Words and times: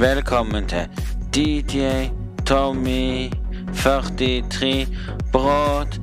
Velkommen 0.00 0.68
til 0.68 0.88
DJ 1.34 2.08
Tommy 2.46 3.28
43 3.74 4.86
Broadcast. 5.32 6.00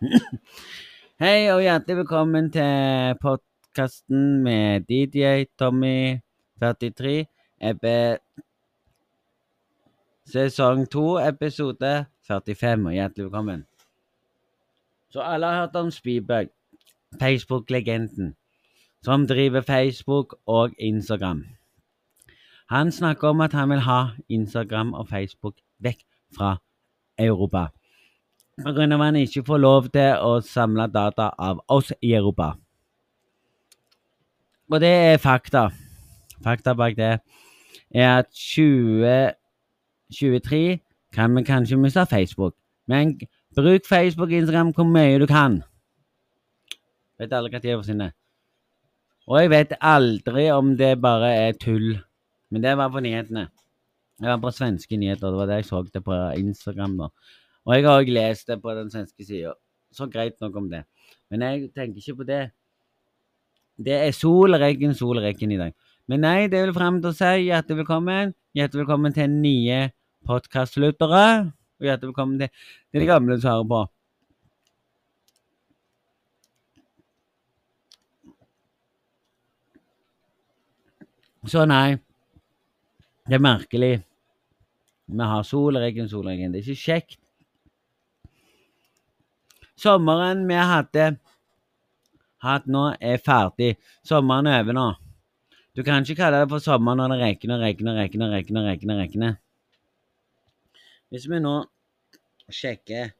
Hei 1.22 1.52
og 1.52 1.60
hjertelig 1.60 1.96
velkommen 1.96 2.48
til 2.52 3.14
podkasten 3.20 4.42
med 4.42 4.80
DJ 4.88 5.44
Tommy 5.58 6.16
43. 6.60 7.26
Epe 7.60 8.18
sesong 10.24 10.90
2, 10.90 11.18
episode 11.18 12.06
45. 12.28 12.86
Og 12.86 12.92
hjertelig 12.92 13.24
velkommen. 13.24 13.66
Så 15.10 15.20
alle 15.20 15.46
har 15.46 15.60
hørt 15.60 15.76
om 15.76 15.90
Spybug, 15.90 16.48
Facebook-legenden, 17.20 18.34
som 19.04 19.26
driver 19.26 19.60
Facebook 19.60 20.36
og 20.46 20.70
Instagram. 20.78 21.44
Han 22.70 22.92
snakker 22.92 23.28
om 23.28 23.40
at 23.40 23.52
han 23.52 23.70
vil 23.70 23.80
ha 23.80 24.06
Instagram 24.28 24.92
og 24.92 25.08
Facebook 25.08 25.54
vekk 25.80 25.98
fra 26.36 26.56
Europa. 27.18 27.66
Pga. 28.58 28.82
at 28.82 29.04
han 29.04 29.16
ikke 29.16 29.44
får 29.46 29.56
lov 29.56 29.88
til 29.88 30.14
å 30.20 30.40
samle 30.40 30.86
data 30.86 31.30
av 31.38 31.60
oss 31.68 31.92
i 32.02 32.12
Europa. 32.12 32.52
Og 34.70 34.80
det 34.80 34.88
er 34.88 35.16
fakta. 35.16 35.68
Fakta 36.44 36.74
bak 36.74 36.96
det 36.96 37.18
er 37.94 38.18
at 38.18 38.26
2023 38.26 40.78
kan 41.14 41.36
vi 41.36 41.42
kanskje 41.42 41.76
miste 41.76 42.06
Facebook. 42.10 42.54
Men 42.86 43.20
bruk 43.56 43.80
Facebook 43.88 44.28
og 44.28 44.32
Instagram 44.32 44.72
hvor 44.74 44.84
mye 44.84 45.18
du 45.18 45.26
kan. 45.26 45.62
Vet 47.18 47.34
alle 47.34 47.50
hva 47.50 47.60
tid 47.62 47.74
forsvinner. 47.74 48.12
Og 49.28 49.40
jeg 49.42 49.50
vet 49.52 49.74
aldri 49.84 50.46
om 50.54 50.76
det 50.78 50.94
bare 51.02 51.32
er 51.48 51.56
tull. 51.60 51.98
Men 52.48 52.64
det 52.64 52.76
var 52.80 52.92
på 52.94 53.02
nyhetene. 53.04 53.48
Det 54.18 54.30
var 54.30 54.38
på 54.42 54.52
svenske 54.54 54.96
nyheter. 54.96 55.26
Det 55.26 55.40
var 55.40 55.50
det 55.50 55.58
jeg 55.60 55.68
så 55.68 55.82
det 55.82 56.04
på 56.04 56.14
Instagram. 56.38 56.96
da. 56.96 57.08
Og 57.66 57.74
jeg 57.74 57.84
har 57.84 57.98
også 57.98 58.14
lest 58.14 58.46
det 58.48 58.62
på 58.62 58.74
den 58.74 58.90
svenske 58.90 59.24
sida. 59.26 59.52
Så 59.92 60.06
greit 60.06 60.40
nok 60.40 60.56
om 60.56 60.70
det. 60.70 60.84
Men 61.30 61.42
jeg 61.42 61.68
tenker 61.74 62.00
ikke 62.00 62.22
på 62.22 62.28
det. 62.28 62.50
Det 63.76 63.94
er 63.94 64.10
solregn, 64.12 64.94
solregn 64.94 65.52
i 65.52 65.60
dag. 65.60 65.74
Men 66.08 66.24
nei, 66.24 66.48
det 66.48 66.62
vil 66.64 66.74
frem 66.74 67.02
til 67.02 67.12
å 67.12 67.18
si 67.18 67.50
hjertelig 67.50 67.82
velkommen. 67.82 68.32
Hjertelig 68.56 68.86
velkommen 68.86 69.14
til 69.14 69.28
nye 69.28 69.90
podkastlyttere. 70.26 71.52
Og 71.78 71.86
hjertelig 71.86 72.14
velkommen 72.14 72.40
til, 72.40 72.50
til 72.90 73.04
de 73.04 73.10
gamle 73.10 73.36
som 73.38 73.52
hører 73.52 73.70
på. 73.74 73.84
Så 81.46 81.62
nei, 81.70 81.98
det 83.28 83.38
er 83.38 83.44
merkelig. 83.44 83.94
Vi 85.08 85.26
har 85.30 85.44
solregn, 85.46 86.08
solregn. 86.10 86.52
Det 86.52 86.60
er 86.60 86.70
ikke 86.72 86.82
kjekt. 86.82 87.18
Sommeren 89.78 90.42
vi 90.48 90.56
hadde 90.58 91.12
hatt 92.42 92.66
nå, 92.66 92.88
er 92.98 93.20
ferdig. 93.22 93.76
Sommeren 94.06 94.50
er 94.50 94.64
over 94.64 94.76
nå. 94.76 94.88
Du 95.78 95.84
kan 95.86 96.02
ikke 96.02 96.18
kalle 96.18 96.40
det 96.42 96.50
for 96.50 96.62
sommer 96.62 96.96
når 96.98 97.12
det 97.12 97.18
regner, 97.22 97.60
regner, 97.62 98.00
regner, 98.00 98.32
regner, 98.34 98.64
regner, 98.66 98.98
regner. 98.98 99.36
Hvis 101.08 101.28
vi 101.30 101.38
nå 101.38 101.54
sjekker, 102.50 103.12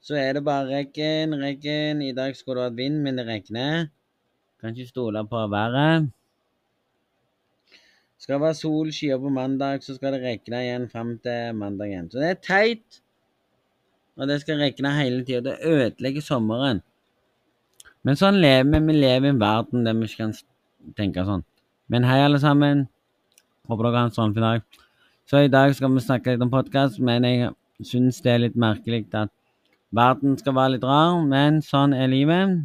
så 0.00 0.14
er 0.20 0.36
det 0.38 0.44
bare 0.46 0.68
regn, 0.70 1.34
regn. 1.40 2.04
I 2.06 2.14
dag 2.14 2.36
skulle 2.38 2.62
det 2.62 2.68
vært 2.70 2.78
vind, 2.78 3.00
men 3.02 3.18
det 3.18 3.26
regner. 3.26 3.88
Kan 4.62 4.76
ikke 4.76 4.94
stole 4.94 5.24
på 5.26 5.42
været. 5.50 6.06
Skal 8.18 8.38
det 8.38 8.42
være 8.46 8.56
sol, 8.56 8.92
skyer 8.96 9.18
på 9.20 9.30
mandag, 9.32 9.82
så 9.84 9.94
skal 9.96 10.16
det 10.16 10.22
regne 10.24 10.60
igjen 10.64 10.86
fram 10.92 11.16
til 11.24 11.56
mandag 11.58 11.90
igjen. 11.90 12.10
Så 12.10 12.22
det 12.22 12.30
er 12.32 12.38
teit. 12.40 13.00
Og 14.16 14.28
det 14.30 14.40
skal 14.40 14.62
regne 14.62 14.92
hele 14.96 15.24
tida. 15.24 15.42
Det 15.50 15.56
ødelegger 15.68 16.24
sommeren. 16.24 16.80
Men 18.06 18.16
sånn 18.16 18.40
lever 18.40 18.70
vi. 18.72 18.80
Vi 18.88 18.96
lever 18.96 19.28
i 19.28 19.34
en 19.34 19.42
verden 19.42 19.84
der 19.84 19.96
vi 19.98 20.08
ikke 20.08 20.24
kan 20.24 20.34
tenke 20.96 21.26
sånn. 21.28 21.44
Men 21.92 22.06
hei, 22.08 22.22
alle 22.24 22.40
sammen. 22.42 22.86
Håper 23.68 23.88
dere 23.88 24.00
har 24.00 24.08
en 24.08 24.14
strålende 24.14 24.44
dag. 24.44 24.82
Så 25.26 25.42
i 25.42 25.50
dag 25.52 25.74
skal 25.74 25.92
vi 25.92 26.04
snakke 26.04 26.32
litt 26.32 26.44
om 26.46 26.52
podkast, 26.52 27.00
men 27.02 27.26
jeg 27.26 27.50
syns 27.84 28.22
det 28.22 28.32
er 28.32 28.44
litt 28.44 28.56
merkelig 28.56 29.08
at 29.18 29.32
verden 29.94 30.38
skal 30.38 30.54
være 30.56 30.76
litt 30.76 30.86
rar. 30.86 31.18
Men 31.26 31.60
sånn 31.66 31.92
er 31.98 32.08
livet. 32.12 32.62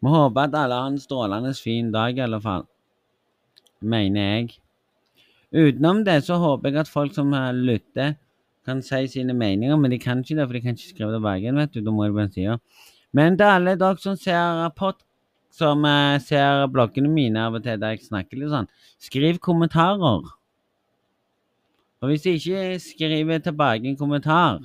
Vi 0.00 0.08
håper 0.08 0.48
at 0.48 0.56
alle 0.56 0.78
har 0.80 0.88
en 0.88 1.00
strålende 1.00 1.52
fin 1.54 1.90
dag, 1.92 2.16
i 2.16 2.24
alle 2.24 2.40
fall. 2.40 2.64
Mener 3.80 4.20
jeg. 4.20 4.56
Utenom 5.52 6.04
det 6.06 6.22
så 6.24 6.38
håper 6.40 6.70
jeg 6.70 6.84
at 6.84 6.92
folk 6.92 7.14
som 7.14 7.34
lytter, 7.56 8.16
kan 8.64 8.82
si 8.84 9.06
sine 9.08 9.34
meninger, 9.34 9.76
men 9.76 9.90
de 9.90 9.98
kan 9.98 10.20
ikke 10.20 10.36
det, 10.36 10.46
for 10.46 10.56
de 10.56 10.60
kan 10.64 10.76
ikke 10.76 10.92
skrive 10.94 11.14
tilbake 11.16 11.44
igjen, 11.44 11.60
vet 11.60 11.72
du. 11.74 11.80
Da 11.84 11.92
må 11.92 12.06
de 12.06 12.16
på 12.16 12.26
si 12.32 12.46
det. 12.46 12.58
Men 13.16 13.36
til 13.36 13.48
alle 13.50 13.76
dere 13.80 13.98
som 13.98 14.16
ser 14.20 14.68
pod, 14.78 15.00
som 15.50 15.82
uh, 15.84 16.20
ser 16.22 16.68
bloggene 16.70 17.10
mine 17.10 17.42
av 17.42 17.56
og 17.58 17.64
til 17.64 17.80
der 17.80 17.96
jeg 17.96 18.06
snakker 18.06 18.38
litt 18.38 18.52
sånn, 18.52 18.68
skriv 19.02 19.40
kommentarer. 19.42 20.28
Og 22.00 22.08
hvis 22.08 22.24
de 22.24 22.36
ikke 22.38 22.78
skriver 22.80 23.42
tilbake 23.44 23.90
en 23.90 23.98
kommentar, 23.98 24.62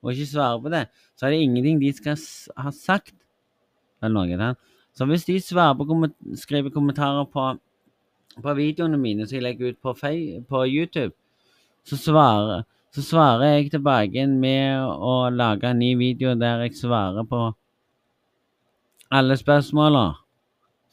og 0.00 0.14
ikke 0.14 0.30
svarer 0.30 0.62
på 0.62 0.72
det, 0.72 0.84
så 1.18 1.26
er 1.26 1.34
det 1.34 1.42
ingenting 1.44 1.80
de 1.82 1.90
skal 1.92 2.16
ha 2.62 2.72
sagt. 2.72 3.16
Eller 4.00 4.14
noe 4.14 4.38
der. 4.38 4.54
Så 4.98 5.06
hvis 5.06 5.28
de 5.28 5.36
svarer 5.38 5.76
på 5.78 5.86
komment 5.86 6.16
skriver 6.34 6.74
kommentarer 6.74 7.28
på, 7.30 7.44
på 8.42 8.54
videoene 8.58 8.98
mine 8.98 9.28
som 9.28 9.38
jeg 9.38 9.44
legger 9.44 9.70
ut 9.70 9.78
på, 9.78 9.94
på 9.94 10.64
YouTube, 10.66 11.14
så 11.86 11.96
svarer 11.96 12.64
så 12.98 13.02
svarer 13.04 13.52
jeg 13.52 13.68
tilbake 13.70 14.24
med 14.26 14.80
å 14.82 15.28
lage 15.30 15.68
en 15.68 15.78
ny 15.78 15.92
video 16.00 16.32
der 16.34 16.64
jeg 16.64 16.78
svarer 16.80 17.26
på 17.28 17.42
alle 19.14 19.36
spørsmåla 19.38 20.06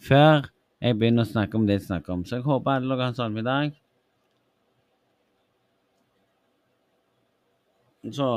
før 0.06 0.50
jeg 0.84 1.00
begynner 1.00 1.24
å 1.24 1.32
snakke 1.32 1.58
om 1.58 1.66
det 1.66 1.80
jeg 1.80 1.88
snakker 1.88 2.14
om. 2.14 2.22
Så 2.28 2.38
jeg 2.38 2.46
håper 2.46 2.76
alle 2.76 2.92
dere 2.92 3.08
har 3.08 3.14
en 3.14 3.18
sånn 3.18 3.40
i 3.40 3.46
dag. 3.48 3.74
Så 8.14 8.30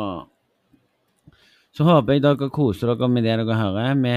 Så 1.77 1.85
håper 1.85 2.17
jeg 2.17 2.25
dere 2.25 2.49
koser 2.49 2.95
dere 2.95 3.09
med 3.13 3.27
det 3.27 3.37
dere 3.37 3.59
hører. 3.59 3.99
Vi 4.01 4.15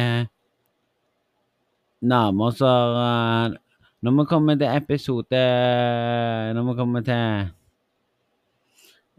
nærmer 2.02 2.50
oss 2.50 2.62
uh, 2.62 3.54
Når 4.02 4.16
vi 4.18 4.26
kommer 4.30 4.58
til 4.58 4.70
episode 4.74 5.42
Når 6.58 6.70
vi 6.70 6.78
kommer 6.78 7.06
til 7.06 7.52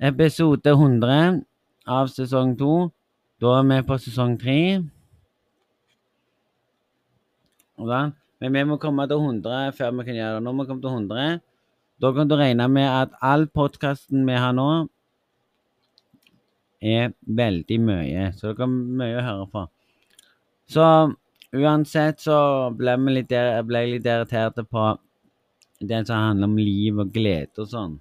Episode 0.03 0.73
100 0.75 1.45
av 1.87 2.09
sesong 2.11 2.57
2. 2.59 2.73
Da 3.43 3.53
er 3.61 3.69
vi 3.69 3.77
på 3.87 3.99
sesong 4.03 4.35
3. 4.41 4.57
Men 7.79 8.57
vi 8.57 8.65
må 8.67 8.79
komme 8.83 9.07
til 9.11 9.23
100 9.23 9.77
før 9.79 9.95
vi 9.99 10.07
kan 10.09 10.19
gjøre 10.19 10.35
det. 10.39 10.43
Når 10.47 10.59
vi 10.59 10.67
kommer 10.67 10.83
til 10.83 10.97
100, 10.97 11.41
da 12.03 12.13
kan 12.17 12.31
du 12.31 12.35
regne 12.39 12.67
med 12.69 12.89
at 12.89 13.15
all 13.23 13.47
podkasten 13.47 14.27
vi 14.27 14.39
har 14.43 14.55
nå, 14.59 14.69
er 16.83 17.15
veldig 17.23 17.79
mye. 17.79 18.31
Så 18.35 18.57
det 18.57 18.67
er 18.67 18.75
mye 18.75 19.21
å 19.21 19.27
høre 19.27 19.49
på. 19.55 19.67
Så 20.67 20.87
uansett 21.53 22.21
så 22.21 22.37
ble, 22.77 22.97
litt, 23.13 23.33
jeg 23.33 23.67
litt 23.69 24.07
irritert 24.07 24.61
på 24.71 24.87
det 25.83 26.07
som 26.07 26.17
handler 26.17 26.51
om 26.51 26.59
liv 26.59 26.99
og 27.03 27.13
glede 27.13 27.65
og 27.65 27.69
sånn. 27.69 27.99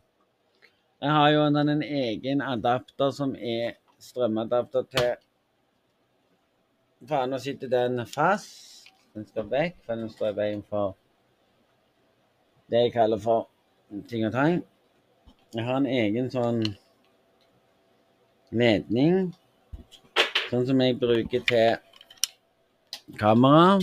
Jeg 1.02 1.12
har 1.18 1.30
jo 1.34 1.44
en, 1.48 1.58
en 1.58 1.84
egen 1.84 2.44
adapter 2.46 3.14
som 3.16 3.34
er 3.36 3.78
strømadapter 4.02 4.86
til 4.94 5.12
Faen, 7.10 7.32
nå 7.34 7.40
sitter 7.42 7.66
den 7.66 8.04
fast. 8.06 8.92
Den 9.16 9.26
skal 9.26 9.48
vekk, 9.50 9.80
for 9.86 9.98
den 9.98 10.10
står 10.14 10.30
i 10.30 10.36
veien 10.38 10.60
for 10.70 10.94
det 12.72 12.86
jeg 12.86 12.94
kaller 12.94 13.20
for 13.20 13.50
ting 14.08 14.28
og 14.28 14.36
tang. 14.36 14.62
Jeg 15.52 15.66
har 15.66 15.80
en 15.82 15.90
egen 15.90 16.30
sånn 16.32 16.62
ledning, 18.56 19.34
sånn 20.52 20.70
som 20.70 20.84
jeg 20.86 21.00
bruker 21.02 21.44
til 21.50 21.91
kamera. 23.20 23.80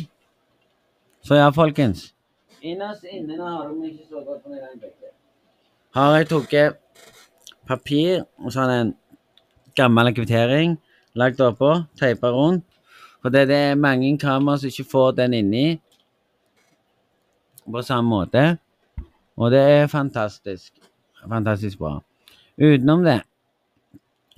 Så 1.23 1.35
ja, 1.35 1.51
folkens. 1.51 2.15
Innerst 2.63 3.05
inne 3.05 3.37
har 3.39 3.69
de 3.69 3.91
ikke 3.91 4.07
så 4.09 4.23
godt 4.25 4.43
på 4.45 4.55
den 4.55 4.81
begge. 4.81 5.13
Har 5.95 6.17
jeg 6.17 6.29
tatt 6.31 6.79
papir 7.69 8.25
og 8.39 8.53
sånn 8.55 8.73
en 8.73 8.95
gammel 9.77 10.11
kvittering 10.17 10.77
lagt 11.19 11.41
oppå, 11.41 11.75
teipa 11.99 12.33
rundt. 12.33 12.65
For 13.23 13.35
det, 13.35 13.49
det 13.51 13.57
er 13.73 13.79
mange 13.79 14.11
kameraer 14.19 14.63
som 14.63 14.71
ikke 14.71 14.91
får 14.91 15.17
den 15.19 15.35
inni 15.35 15.67
på 17.69 17.83
samme 17.83 18.09
måte. 18.09 18.45
Og 19.39 19.51
det 19.55 19.63
er 19.63 19.91
fantastisk. 19.91 20.73
Fantastisk 21.27 21.79
bra. 21.79 21.99
Utenom 22.59 23.05
det 23.07 23.21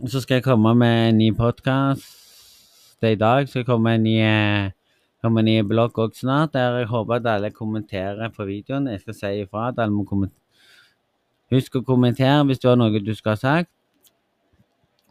så 0.09 0.21
skal 0.21 0.35
jeg 0.35 0.45
komme 0.45 0.75
med 0.75 1.09
en 1.09 1.19
ny 1.19 1.31
podkast 1.37 3.05
i 3.05 3.15
dag. 3.15 3.49
Så 3.49 3.79
med 3.79 3.95
en 3.95 4.03
ny, 4.03 4.17
eh, 4.17 4.71
kommer 5.22 5.44
ny 5.44 5.61
blogg 5.69 5.99
også 5.99 6.25
snart, 6.25 6.55
der 6.55 6.78
jeg 6.81 6.88
håper 6.88 7.19
at 7.19 7.26
alle 7.26 7.50
kommenterer 7.52 8.31
på 8.32 8.46
videoen. 8.49 8.88
Jeg 8.88 9.00
skal 9.00 9.17
si 9.17 9.32
ifra 9.43 9.69
at 9.69 9.78
alle 9.78 9.94
må 9.94 10.05
kommentere. 10.08 10.38
Husk 11.50 11.81
å 11.81 11.84
kommentere 11.84 12.44
hvis 12.46 12.62
du 12.62 12.69
har 12.70 12.78
noe 12.78 13.02
du 13.02 13.12
skal 13.14 13.34
ha 13.34 13.40
sagt. 13.40 13.70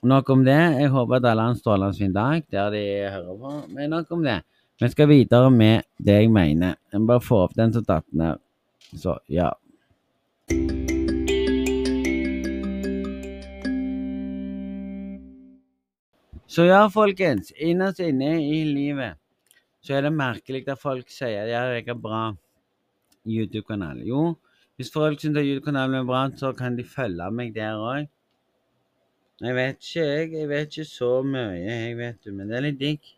Nok 0.08 0.30
om 0.32 0.46
det. 0.48 0.60
Jeg 0.80 0.94
håper 0.94 1.20
at 1.20 1.28
alle 1.28 1.44
har 1.44 1.54
en 1.54 1.60
strålende 1.60 2.00
fin 2.00 2.14
dag 2.16 2.46
der 2.50 2.72
de 2.72 2.84
hører 3.12 3.40
på. 3.42 3.56
Men 3.76 3.92
nok 3.92 4.12
om 4.16 4.24
det. 4.24 4.40
Vi 4.80 4.88
skal 4.88 5.10
videre 5.12 5.52
med 5.52 5.84
det 6.00 6.22
jeg 6.22 6.32
mener. 6.32 6.78
Jeg 6.92 7.02
må 7.02 7.12
bare 7.12 7.26
få 7.26 7.44
opp 7.44 7.58
den 7.60 7.76
som 7.76 7.84
datt 7.84 8.08
ned. 8.16 8.40
Så, 8.96 9.18
ja. 9.28 9.52
Så 16.48 16.66
ja, 16.66 16.86
folkens. 16.88 17.52
Innerst 17.60 18.00
inne 18.00 18.38
i 18.40 18.64
livet 18.64 19.20
så 19.82 19.96
er 19.96 20.06
det 20.06 20.14
merkelig 20.14 20.66
at 20.68 20.82
folk 20.82 21.12
sier 21.14 21.46
at 21.46 21.52
jeg 21.52 21.86
har 21.90 22.00
bra 22.00 22.22
YouTube-kanal. 23.28 24.02
Jo, 24.08 24.24
hvis 24.80 24.92
folk 24.92 25.20
syns 25.22 25.40
YouTube-kanalen 25.40 26.02
er 26.02 26.08
bra, 26.08 26.26
så 26.36 26.52
kan 26.56 26.78
de 26.78 26.84
følge 26.88 27.30
meg 27.36 27.54
der 27.56 27.80
òg. 27.80 28.10
Jeg 29.40 29.56
vet 29.56 29.78
ikke, 29.80 30.04
jeg. 30.04 30.32
Jeg 30.34 30.50
vet 30.50 30.68
ikke 30.68 30.90
så 30.90 31.14
mye, 31.24 31.56
jeg 31.64 31.98
vet 31.98 32.26
du, 32.26 32.34
men 32.36 32.50
det 32.50 32.58
er 32.58 32.66
litt 32.66 32.80
digg. 32.80 33.14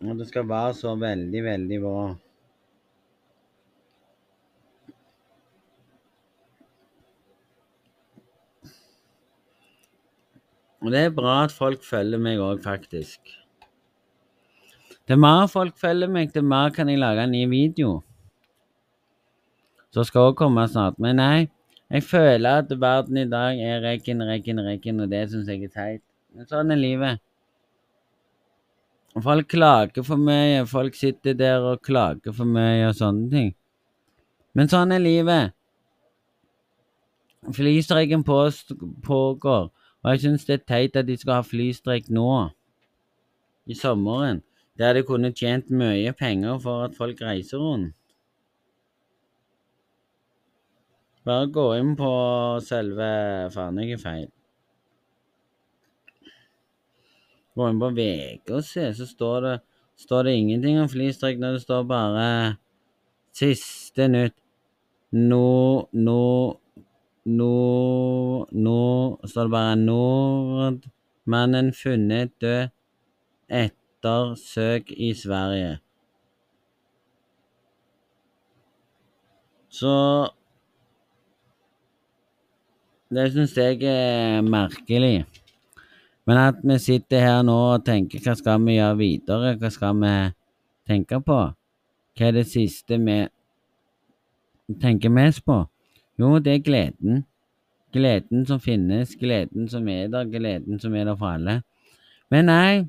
Og 0.00 0.16
det 0.18 0.26
skal 0.30 0.48
være 0.48 0.74
så 0.74 0.94
veldig, 0.96 1.44
veldig 1.44 1.78
bra. 1.84 2.04
Og 10.80 10.92
det 10.92 11.04
er 11.04 11.14
bra 11.14 11.42
at 11.44 11.52
folk 11.52 11.84
følger 11.84 12.20
meg 12.20 12.40
òg, 12.40 12.62
faktisk. 12.64 13.20
Det 15.08 15.18
mer 15.18 15.46
folk 15.50 15.76
følger 15.78 16.08
meg, 16.08 16.30
det 16.34 16.44
mer 16.44 16.70
kan 16.72 16.88
jeg 16.88 17.00
lage 17.02 17.24
en 17.24 17.32
ny 17.34 17.44
video. 17.50 18.00
Så 19.90 20.04
skal 20.06 20.30
òg 20.30 20.36
komme 20.38 20.64
snart. 20.70 21.00
Men 21.02 21.18
nei, 21.18 21.48
jeg 21.90 22.06
føler 22.06 22.62
at 22.62 22.70
verden 22.80 23.18
i 23.18 23.26
dag 23.28 23.58
er 23.58 23.82
rekken, 23.82 24.22
rekken, 24.22 24.62
rekken, 24.62 25.00
og 25.02 25.10
det 25.10 25.24
syns 25.32 25.50
jeg 25.50 25.66
er 25.66 25.74
teit. 25.74 26.02
Men 26.30 26.46
sånn 26.46 26.70
er 26.70 26.78
livet. 26.78 27.20
Folk 29.18 29.48
klager 29.50 30.06
for 30.06 30.22
mye, 30.22 30.62
folk 30.70 30.94
sitter 30.94 31.34
der 31.34 31.64
og 31.66 31.82
klager 31.82 32.30
for 32.32 32.46
mye 32.46 32.86
og 32.86 32.94
sånne 32.94 33.26
ting. 33.32 33.50
Men 34.54 34.70
sånn 34.70 34.94
er 34.94 35.02
livet. 35.02 35.56
Flystreiken 37.56 38.22
pågår, 38.22 39.70
og 40.02 40.14
jeg 40.14 40.22
syns 40.24 40.46
det 40.48 40.54
er 40.58 40.66
teit 40.68 40.96
at 40.96 41.08
de 41.08 41.16
skal 41.20 41.40
ha 41.40 41.46
flystreik 41.46 42.08
nå, 42.12 42.48
i 43.70 43.76
sommeren, 43.76 44.42
der 44.80 44.96
de 44.96 45.02
kunne 45.06 45.32
tjent 45.36 45.70
mye 45.70 46.12
penger 46.16 46.58
for 46.58 46.86
at 46.86 46.96
folk 46.96 47.20
reiser 47.22 47.60
rundt. 47.60 47.96
Bare 51.28 51.50
gå 51.52 51.66
inn 51.76 51.92
på 52.00 52.10
selve 52.64 53.06
Faen, 53.52 53.80
jeg 53.82 53.98
er 53.98 54.00
feil. 54.00 54.28
Gå 57.58 57.66
inn 57.68 57.82
på 57.82 57.90
VG 57.98 58.54
og 58.56 58.64
se, 58.64 58.86
så 58.96 59.06
står 59.06 59.44
det, 59.44 59.54
står 60.00 60.26
det 60.26 60.36
ingenting 60.38 60.80
om 60.80 60.88
flystreik 60.88 61.42
når 61.42 61.58
det 61.58 61.64
står 61.66 61.84
bare 61.90 62.26
siste 63.36 64.08
nytt. 64.08 64.36
Nå, 65.12 65.90
nå, 65.92 66.20
nå, 67.38 68.46
nord, 68.52 69.28
står 69.28 69.48
det 69.48 69.54
bare 69.54 69.76
Nordmannen 69.80 71.70
funnet 71.76 72.34
død 72.42 72.72
etter 73.50 74.34
søk 74.40 74.90
i 74.96 75.12
Sverige. 75.14 75.78
Så 79.70 79.94
Det 83.10 83.24
syns 83.32 83.56
jeg 83.58 83.82
er 83.82 84.40
merkelig. 84.46 85.24
Men 86.26 86.36
at 86.38 86.60
vi 86.62 86.76
sitter 86.78 87.18
her 87.18 87.40
nå 87.42 87.56
og 87.72 87.82
tenker 87.82 88.22
hva 88.22 88.36
skal 88.38 88.60
vi 88.62 88.76
gjøre 88.76 88.98
videre, 89.00 89.56
hva 89.58 89.70
skal 89.74 89.96
vi 89.98 90.12
tenke 90.86 91.18
på? 91.26 91.38
Hva 92.14 92.28
er 92.28 92.36
det 92.36 92.44
siste 92.46 93.00
vi 93.02 93.16
tenker 94.78 95.10
mest 95.10 95.42
på? 95.42 95.64
Jo, 96.20 96.36
det 96.38 96.52
er 96.54 96.64
gleden. 96.64 97.22
Gleden 97.94 98.44
som 98.46 98.60
finnes, 98.60 99.14
gleden 99.16 99.68
som 99.72 99.86
er 99.88 100.10
der, 100.12 100.28
gleden 100.28 100.80
som 100.80 100.94
er 100.94 101.06
der 101.08 101.16
for 101.16 101.32
alle. 101.32 101.62
Men 102.30 102.50
nei, 102.50 102.82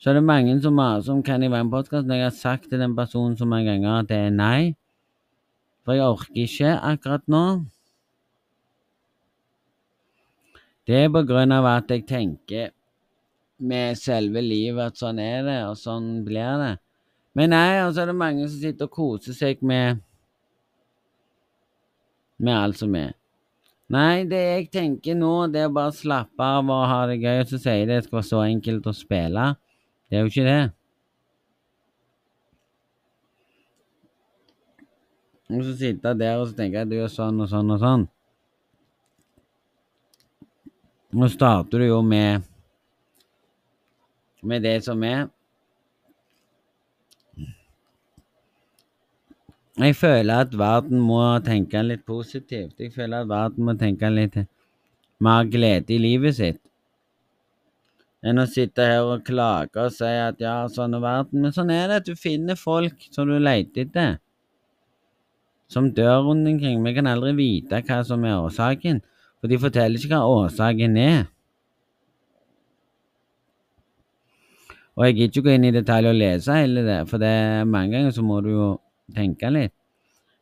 så 0.00 0.10
er 0.10 0.16
det 0.16 0.24
mange 0.24 0.54
som 0.64 0.78
maser 0.80 1.12
om 1.12 1.20
kan 1.24 1.44
jeg 1.44 1.52
være 1.52 1.66
en 1.66 1.72
podkast 1.74 2.08
når 2.08 2.20
jeg 2.20 2.26
har 2.26 2.38
sagt 2.38 2.70
til 2.70 2.80
den 2.80 2.96
personen 2.96 3.36
så 3.36 3.44
mange 3.44 3.68
ganger 3.68 3.98
at 3.98 4.08
det 4.08 4.16
er 4.16 4.32
nei. 4.32 4.60
For 5.84 5.98
jeg 5.98 6.08
orker 6.08 6.40
ikke 6.46 6.72
akkurat 6.94 7.28
nå. 7.28 7.44
Det 10.88 11.04
er 11.04 11.12
på 11.12 11.24
grunn 11.28 11.52
av 11.52 11.68
at 11.68 11.92
jeg 11.92 12.06
tenker 12.08 12.72
med 13.60 14.00
selve 14.00 14.40
livet 14.40 14.88
at 14.88 15.00
sånn 15.04 15.20
er 15.20 15.44
det, 15.44 15.60
og 15.68 15.76
sånn 15.80 16.10
blir 16.24 16.64
det. 16.64 16.74
Men 17.36 17.52
nei, 17.52 17.84
og 17.84 17.92
så 17.92 18.06
er 18.06 18.12
det 18.14 18.18
mange 18.24 18.48
som 18.48 18.56
sitter 18.56 18.88
og 18.88 18.96
koser 18.96 19.36
seg 19.36 19.60
med 19.60 20.00
med 22.38 22.56
alt 22.56 22.80
som 22.80 22.94
er. 22.98 23.14
Nei, 23.92 24.24
det 24.26 24.40
jeg 24.40 24.70
tenker 24.74 25.14
nå, 25.14 25.46
det 25.54 25.62
er 25.62 25.70
bare 25.70 25.92
å 25.92 25.94
slappe 25.94 26.42
av 26.42 26.66
og 26.66 26.88
ha 26.90 27.04
det 27.06 27.20
gøy, 27.20 27.44
og 27.44 27.52
så 27.52 27.60
sier 27.62 27.84
de 27.84 27.94
det 27.94 28.02
skal 28.06 28.18
være 28.18 28.28
så 28.30 28.42
enkelt 28.42 28.88
å 28.90 28.94
spille. 28.96 29.44
Det 30.10 30.18
er 30.18 30.24
jo 30.24 30.32
ikke 30.32 30.48
det. 30.48 30.64
Og 35.46 35.62
så 35.62 35.76
sitte 35.78 36.16
der 36.18 36.40
og 36.40 36.48
så 36.50 36.58
tenke 36.58 36.82
at 36.82 36.90
du 36.90 36.96
gjør 36.98 37.12
sånn 37.12 37.38
og 37.44 37.50
sånn 37.52 37.70
og 37.70 37.82
sånn. 37.82 38.04
Nå 41.16 41.30
starter 41.30 41.80
du 41.80 41.86
jo 41.86 42.02
med 42.02 42.42
med 44.46 44.62
det 44.62 44.80
som 44.84 45.02
er. 45.06 45.26
Jeg 49.76 49.92
føler 49.96 50.40
at 50.40 50.54
verden 50.56 51.02
må 51.04 51.20
tenke 51.44 51.82
litt 51.84 52.06
positivt. 52.08 52.78
Jeg 52.80 52.94
føler 52.94 53.24
at 53.24 53.28
verden 53.28 53.66
må 53.68 53.74
tenke 53.76 54.08
litt 54.08 54.38
mer 55.20 55.44
glede 55.52 55.92
i 55.92 55.98
livet 56.00 56.38
sitt. 56.38 56.62
Enn 58.24 58.40
å 58.40 58.46
sitte 58.48 58.86
her 58.88 59.04
og 59.04 59.26
klage 59.26 59.82
og 59.84 59.92
si 59.92 60.08
at 60.08 60.40
ja, 60.40 60.62
sånn 60.72 60.96
er 60.96 61.02
verden. 61.04 61.42
Men 61.44 61.52
sånn 61.52 61.74
er 61.74 61.90
det 61.90 61.98
at 62.00 62.08
du 62.08 62.16
finner 62.16 62.56
folk 62.56 63.04
som 63.12 63.28
du 63.28 63.36
leter 63.36 63.84
etter. 63.84 64.16
Som 65.68 65.92
dør 65.92 66.24
rundt 66.30 66.48
omkring. 66.48 66.80
Vi 66.80 66.94
kan 66.96 67.12
aldri 67.12 67.34
vite 67.36 67.82
hva 67.84 68.00
som 68.08 68.24
er 68.24 68.40
årsaken. 68.40 69.02
For 69.42 69.52
de 69.52 69.60
forteller 69.60 70.00
ikke 70.00 70.16
hva 70.16 70.40
årsaken 70.46 70.96
er. 71.02 71.26
Og 74.96 75.04
jeg 75.04 75.18
gidder 75.18 75.34
ikke 75.34 75.44
gå 75.44 75.52
inn 75.52 75.68
i 75.68 75.76
detalj 75.76 76.08
og 76.08 76.16
lese 76.16 76.54
hele 76.56 76.80
det, 76.86 77.02
for 77.10 77.20
det 77.20 77.28
er 77.28 77.66
mange 77.68 77.92
ganger 77.92 78.14
så 78.16 78.22
må 78.24 78.40
du 78.40 78.48
jo 78.54 78.68
tenke 79.14 79.50
litt. 79.52 79.74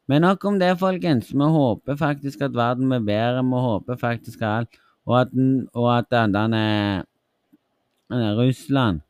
Men 0.09 0.25
nok 0.25 0.45
om 0.45 0.59
det, 0.61 0.75
folkens. 0.81 1.33
Vi 1.33 1.49
håper 1.57 1.97
faktisk 1.97 2.43
at 2.45 2.57
verden 2.57 2.91
blir 2.93 3.05
bedre. 3.05 3.45
Vi 3.45 3.63
håper 3.67 3.97
faktisk 4.01 4.43
alt. 4.45 4.69
Og 5.07 5.21
at, 5.21 5.33
og 5.75 5.89
at 5.99 6.11
denne, 6.13 7.05
denne 8.13 8.31
Russland 8.37 9.01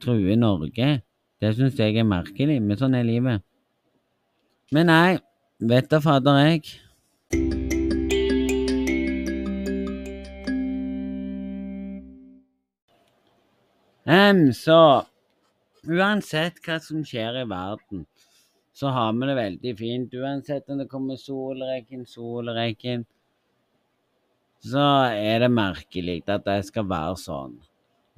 truer 0.00 0.36
Norge. 0.36 1.00
Det 1.40 1.54
syns 1.54 1.78
jeg 1.78 1.96
er 1.96 2.08
merkelig, 2.08 2.58
men 2.62 2.78
sånn 2.80 2.96
er 2.98 3.06
livet. 3.06 3.44
Men 4.74 4.90
nei, 4.90 5.18
vet 5.60 5.88
da 5.92 6.00
fader 6.02 6.40
jeg. 6.42 6.66
Um, 14.08 14.48
så 14.56 15.04
uansett 15.84 16.62
hva 16.64 16.78
som 16.80 17.04
skjer 17.04 17.42
i 17.42 17.48
verden, 17.48 18.06
så 18.78 18.92
har 18.94 19.12
vi 19.12 19.26
det 19.26 19.34
veldig 19.34 19.72
fint. 19.78 20.12
Uansett 20.14 20.68
om 20.70 20.78
det 20.78 20.86
kommer 20.90 21.18
solrekken, 21.18 22.04
solrekken. 22.06 23.06
så 24.58 24.84
er 25.14 25.38
det 25.44 25.50
merkelig 25.54 26.22
at 26.26 26.44
det 26.46 26.60
skal 26.66 26.86
være 26.90 27.18
sånn. 27.18 27.56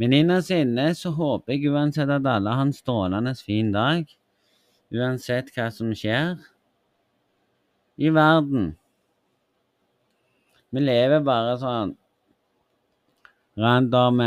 Men 0.00 0.14
innerst 0.16 0.52
inne 0.56 0.86
så 0.96 1.12
håper 1.12 1.52
jeg 1.52 1.72
uansett 1.72 2.08
at 2.08 2.28
alle 2.28 2.54
har 2.56 2.64
en 2.64 2.72
strålende 2.72 3.34
fin 3.36 3.72
dag. 3.72 4.08
Uansett 4.92 5.52
hva 5.56 5.68
som 5.72 5.92
skjer 5.96 6.38
i 8.00 8.12
verden. 8.16 8.72
Vi 10.72 10.80
lever 10.80 11.20
bare 11.24 11.58
sånn 11.60 11.94
random 13.60 14.24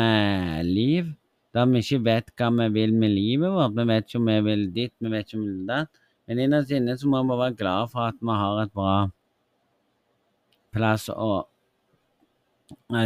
liv 0.69 1.09
der 1.53 1.69
vi 1.69 1.81
ikke 1.81 2.05
vet 2.05 2.31
hva 2.37 2.49
vi 2.59 2.69
vil 2.77 2.93
med 2.97 3.13
livet 3.13 3.53
vårt. 3.53 3.75
Vi 3.77 3.89
vet 3.89 4.07
ikke 4.07 4.21
om 4.21 4.29
vi 4.29 4.39
vil 4.47 4.63
ditt, 4.73 4.95
vi 5.01 5.13
vet 5.13 5.27
ikke 5.27 5.39
om 5.39 5.45
vi 5.45 5.51
vil 5.57 5.67
datt. 5.69 6.02
Men 6.27 6.39
innerst 6.39 6.71
inne 6.71 6.95
så 6.99 7.09
må 7.11 7.23
vi 7.27 7.39
være 7.39 7.57
glad 7.59 7.91
for 7.91 8.07
at 8.07 8.19
vi 8.21 8.37
har 8.39 8.61
et 8.63 8.73
bra 8.73 8.93
plass 10.73 11.09
å 11.11 11.43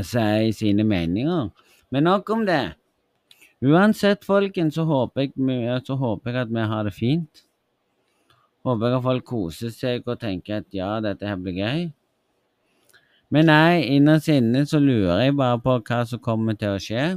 si 0.06 0.54
sine 0.56 0.86
meninger. 0.88 1.50
Men 1.92 2.08
nok 2.08 2.30
om 2.36 2.46
det. 2.48 2.76
Uansett, 3.66 4.26
folkens, 4.26 4.76
så 4.78 4.86
håper 4.86 5.26
jeg, 5.26 5.82
så 5.88 5.98
håper 5.98 6.32
jeg 6.32 6.46
at 6.46 6.54
vi 6.54 6.66
har 6.72 6.86
det 6.86 6.94
fint. 6.94 7.44
Håper 8.68 8.92
jeg 8.92 8.98
at 9.00 9.06
folk 9.08 9.26
koser 9.26 9.74
seg 9.74 10.06
og 10.06 10.20
tenker 10.22 10.62
at 10.62 10.68
ja, 10.76 10.98
dette 11.02 11.26
her 11.26 11.40
blir 11.42 11.58
gøy. 11.58 11.88
Men 13.34 13.50
nei, 13.50 13.82
innerst 13.98 14.30
inne 14.32 14.62
så 14.70 14.80
lurer 14.80 15.26
jeg 15.26 15.36
bare 15.36 15.58
på 15.64 15.80
hva 15.90 16.04
som 16.08 16.22
kommer 16.24 16.56
til 16.60 16.76
å 16.76 16.84
skje. 16.84 17.08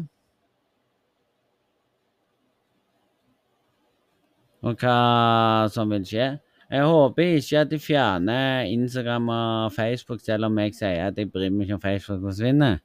Og 4.61 4.77
hva 4.81 5.69
som 5.73 5.93
vil 5.93 6.05
skje. 6.05 6.31
Jeg 6.71 6.87
håper 6.87 7.37
ikke 7.41 7.63
at 7.65 7.71
de 7.73 7.79
fjerner 7.83 8.69
Instagram 8.71 9.29
og 9.35 9.73
Facebook, 9.75 10.21
selv 10.23 10.47
om 10.47 10.59
jeg 10.63 10.77
sier 10.77 11.09
at 11.09 11.19
jeg 11.19 11.31
bryr 11.33 11.51
meg 11.51 11.67
ikke 11.67 11.79
om 11.79 11.83
Facebook 11.83 12.21
forsvinner. 12.29 12.77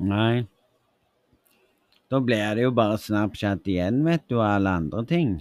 Nei. 0.00 0.46
Da 2.10 2.18
blir 2.20 2.56
det 2.58 2.66
jo 2.66 2.72
bare 2.74 2.98
Snapchat 2.98 3.68
igjen, 3.70 4.02
vet 4.04 4.26
du, 4.28 4.40
og 4.40 4.48
alle 4.48 4.72
andre 4.80 5.04
ting. 5.06 5.38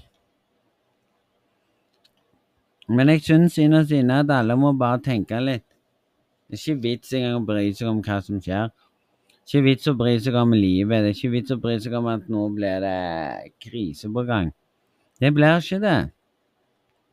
Men 2.89 3.09
jeg 3.13 3.23
syns 3.25 3.57
innerst 3.61 3.91
inne 3.93 4.21
at 4.23 4.31
alle 4.33 4.55
må 4.57 4.71
bare 4.77 5.01
tenke 5.05 5.39
litt. 5.41 5.65
Det 6.49 6.57
er 6.57 6.61
ikke 6.63 6.83
vits 6.83 7.11
engang 7.13 7.41
å 7.41 7.45
bry 7.45 7.67
seg 7.77 7.89
om 7.91 7.99
hva 8.05 8.17
som 8.25 8.39
skjer. 8.41 8.71
Ikke 9.49 9.63
vits 9.65 9.89
å 9.89 9.95
bry 9.97 10.11
seg 10.21 10.35
om 10.37 10.51
livet. 10.53 11.01
Det 11.01 11.09
er 11.09 11.15
ikke 11.15 11.33
vits 11.33 11.53
å 11.55 11.55
bry 11.57 11.79
seg 11.81 11.95
om 11.97 12.05
at 12.11 12.27
nå 12.29 12.43
blir 12.53 12.83
det 12.83 13.53
krise 13.65 14.05
på 14.13 14.21
gang. 14.27 14.51
Det 15.17 15.31
blir 15.33 15.57
ikke 15.57 15.79
det. 15.81 15.99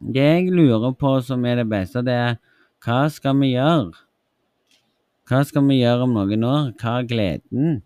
Det 0.04 0.26
jeg 0.26 0.50
lurer 0.52 0.92
på 1.00 1.14
som 1.24 1.46
er 1.48 1.62
det 1.62 1.70
beste, 1.70 2.02
det 2.04 2.12
er 2.12 2.36
hva 2.84 3.06
skal 3.08 3.38
vi 3.40 3.54
gjøre? 3.54 3.94
Hva 5.26 5.40
skal 5.48 5.64
vi 5.64 5.78
gjøre 5.80 6.04
om 6.04 6.12
noen 6.12 6.44
år? 6.44 6.68
Hva 6.76 6.98
er 7.00 7.08
gleden? 7.08 7.80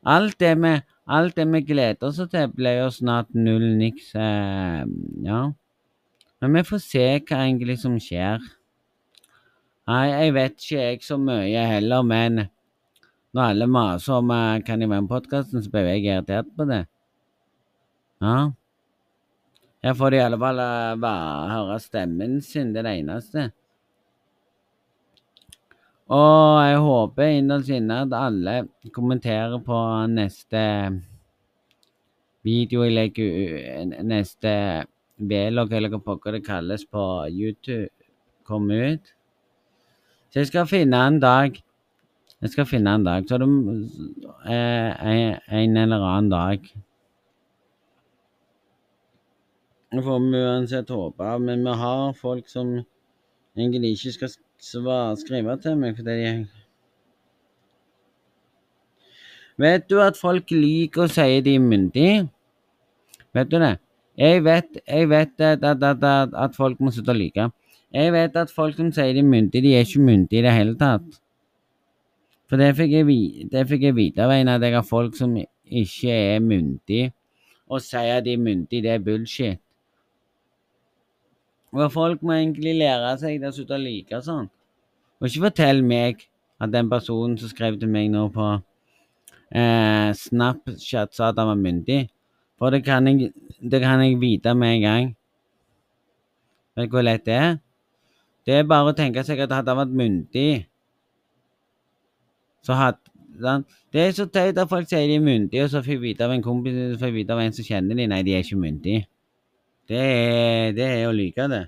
Alt 0.00 0.40
det 0.40 0.54
vi, 0.64 0.72
alt 1.04 1.36
det 1.36 1.44
vi 1.52 1.60
gleder 1.68 2.08
oss 2.08 2.22
til, 2.32 2.48
blir 2.56 2.80
jo 2.80 2.88
snart 2.96 3.36
null 3.36 3.68
niks. 3.76 4.14
Eh, 4.16 4.80
ja. 5.28 5.42
Men 6.40 6.56
vi 6.56 6.64
får 6.72 6.82
se 6.88 7.06
hva 7.20 7.44
egentlig 7.44 7.78
som 7.84 8.00
skjer. 8.00 8.40
Nei, 9.92 10.04
jeg 10.08 10.34
vet 10.40 10.56
ikke 10.56 10.82
jeg 10.88 11.04
så 11.04 11.20
mye 11.20 11.68
heller, 11.68 12.08
men 12.08 12.46
når 13.34 13.50
alle 13.50 13.66
maser 13.66 14.20
om 14.20 14.30
eh, 14.30 14.60
kan 14.66 14.82
jeg 14.82 14.90
være 14.90 15.02
med 15.02 15.10
i 15.10 15.14
podkasten, 15.14 15.62
så 15.62 15.72
blir 15.72 15.88
jeg 15.90 16.04
irritert 16.06 16.52
på 16.54 16.66
det. 16.70 16.84
Ja. 18.22 18.36
Her 19.84 19.96
får 19.98 20.14
de 20.14 20.20
i 20.20 20.24
alle 20.24 20.38
fall 20.40 20.62
eh, 20.62 20.94
bare 21.02 21.50
høre 21.50 21.80
stemmen 21.82 22.38
sin, 22.46 22.70
det 22.72 22.84
er 22.84 22.88
det 22.88 22.94
eneste. 23.02 23.48
Og 26.14 26.60
jeg 26.68 26.80
håper 26.84 27.34
innerst 27.40 27.72
inne 27.72 28.02
at 28.04 28.14
alle 28.16 28.54
kommenterer 28.92 29.58
på 29.64 29.80
neste 30.12 30.62
video 32.44 32.82
jeg 32.84 32.92
legger 32.92 34.02
Neste 34.04 34.52
vlogg, 35.16 35.72
eller 35.72 35.92
hva 35.92 36.00
pokker 36.04 36.36
det 36.36 36.44
kalles 36.46 36.84
på 36.84 37.04
YouTube, 37.32 37.88
kommer 38.44 38.94
ut. 38.94 39.14
Så 40.28 40.42
jeg 40.42 40.50
skal 40.50 40.68
finne 40.68 41.00
en 41.00 41.20
dag 41.22 41.56
Jeg 42.44 42.52
skal 42.52 42.66
finne 42.68 42.92
en 42.92 43.04
dag. 43.06 43.24
Så 43.24 43.38
det 43.40 43.46
eh, 44.52 45.36
en, 45.48 45.76
eller 45.80 46.02
annen 46.04 46.26
dag. 46.28 46.66
Nå 49.94 50.02
får 50.04 50.20
vi 50.26 50.42
uansett 50.42 50.92
håpe, 50.92 51.30
men 51.40 51.64
vi 51.64 51.76
har 51.80 52.12
folk 52.18 52.50
som 52.52 52.74
egentlig 53.56 53.94
ikke 53.94 54.28
skal 54.28 55.16
skrive 55.16 55.56
til 55.62 55.80
meg 55.80 55.96
fordi 55.96 56.18
de 56.20 56.34
Vet 59.56 59.88
du 59.88 60.00
at 60.02 60.18
folk 60.18 60.50
liker 60.50 61.06
å 61.06 61.12
si 61.14 61.40
de 61.46 61.56
er 61.56 61.62
myndige? 61.62 62.24
Vet 63.32 63.52
du 63.52 63.60
det? 63.62 63.76
Jeg 64.18 64.44
vet, 64.44 64.80
jeg 64.84 65.08
vet 65.08 65.40
at, 65.40 65.62
at, 65.64 65.84
at, 65.94 66.34
at 66.44 66.56
folk 66.58 66.80
må 66.82 66.90
slutte 66.90 67.14
å 67.14 67.18
lyve. 67.18 67.52
Jeg 67.94 68.12
vet 68.12 68.36
at 68.36 68.50
folk 68.50 68.76
som 68.76 68.90
sier 68.92 69.14
de 69.14 69.22
er 69.22 69.30
myndige, 69.30 69.62
de 69.62 69.76
er 69.78 69.86
ikke 69.86 70.02
myndige 70.02 70.42
i 70.42 70.44
det 70.44 70.58
hele 70.58 70.74
tatt. 70.76 71.23
For 72.54 72.62
det 72.62 72.76
fikk 72.78 72.92
jeg, 72.94 73.06
det 73.50 73.64
fikk 73.66 73.88
jeg 73.88 73.94
vite 73.96 74.22
av 74.22 74.30
en 74.30 74.48
at 74.52 74.62
jeg 74.62 74.76
har 74.76 74.84
folk 74.86 75.16
som 75.18 75.32
ikke 75.34 76.14
er 76.14 76.38
myndige, 76.38 77.08
og 77.66 77.80
sier 77.82 78.20
at 78.20 78.26
de 78.28 78.36
er 78.36 78.42
myndige, 78.44 78.84
det 78.84 78.92
er 78.92 79.00
bullshit. 79.02 79.56
Og 81.74 81.88
folk 81.90 82.20
må 82.22 82.36
egentlig 82.36 82.76
lære 82.78 83.08
seg 83.18 83.40
det 83.42 83.50
å 83.50 83.78
like 83.82 84.20
sånn. 84.22 84.46
Og 85.18 85.26
ikke 85.26 85.48
fortell 85.48 85.82
meg 85.82 86.22
at 86.62 86.70
den 86.70 86.92
personen 86.92 87.34
som 87.40 87.50
skrev 87.50 87.80
til 87.80 87.90
meg 87.90 88.12
nå 88.12 88.28
på 88.36 88.46
eh, 88.54 90.14
Snapchat 90.14 91.10
sa 91.10 91.32
at 91.32 91.40
han 91.42 91.50
var 91.50 91.58
myndig. 91.58 92.04
For 92.54 92.70
det 92.70 92.84
kan 92.86 93.10
jeg, 93.10 93.32
det 93.58 93.80
kan 93.82 94.04
jeg 94.04 94.20
vite 94.22 94.54
med 94.54 94.76
en 94.76 94.86
gang. 94.86 95.10
Vet 96.78 96.86
du 96.86 96.94
hvor 96.94 97.02
lett 97.02 97.26
det 97.26 97.34
er? 97.34 97.58
Det 98.46 98.60
er 98.60 98.70
bare 98.70 98.94
å 98.94 98.96
tenke 99.02 99.26
seg 99.26 99.42
at 99.42 99.56
hadde 99.58 99.74
han 99.74 99.82
vært 99.82 99.98
myndig, 100.04 100.68
så 102.64 102.78
hadde 102.78 103.14
sånn. 103.40 103.66
Det 103.92 104.02
er 104.02 104.14
så 104.16 104.26
teit 104.30 104.58
at 104.58 104.70
folk 104.70 104.88
sier 104.90 105.06
de 105.10 105.18
er 105.18 105.24
myndige, 105.24 105.66
og 105.66 105.70
så 105.72 105.82
får 105.84 105.96
jeg 105.96 106.02
vite 106.02 106.26
av 106.26 106.34
en 106.34 106.44
kompis 106.44 106.78
så 106.78 106.98
får 107.00 107.10
jeg 107.10 107.18
vite 107.20 107.36
av 107.36 107.44
en 107.44 107.56
som 107.56 107.68
kjenner 107.68 107.98
de, 107.98 108.08
Nei, 108.10 108.22
de 108.26 108.34
er 108.34 108.44
ikke 108.46 108.60
myndige. 108.60 109.06
Det 109.88 110.00
er, 110.00 110.72
det 110.76 110.88
er 110.88 111.08
å 111.08 111.14
lyve, 111.14 111.48
det. 111.52 111.64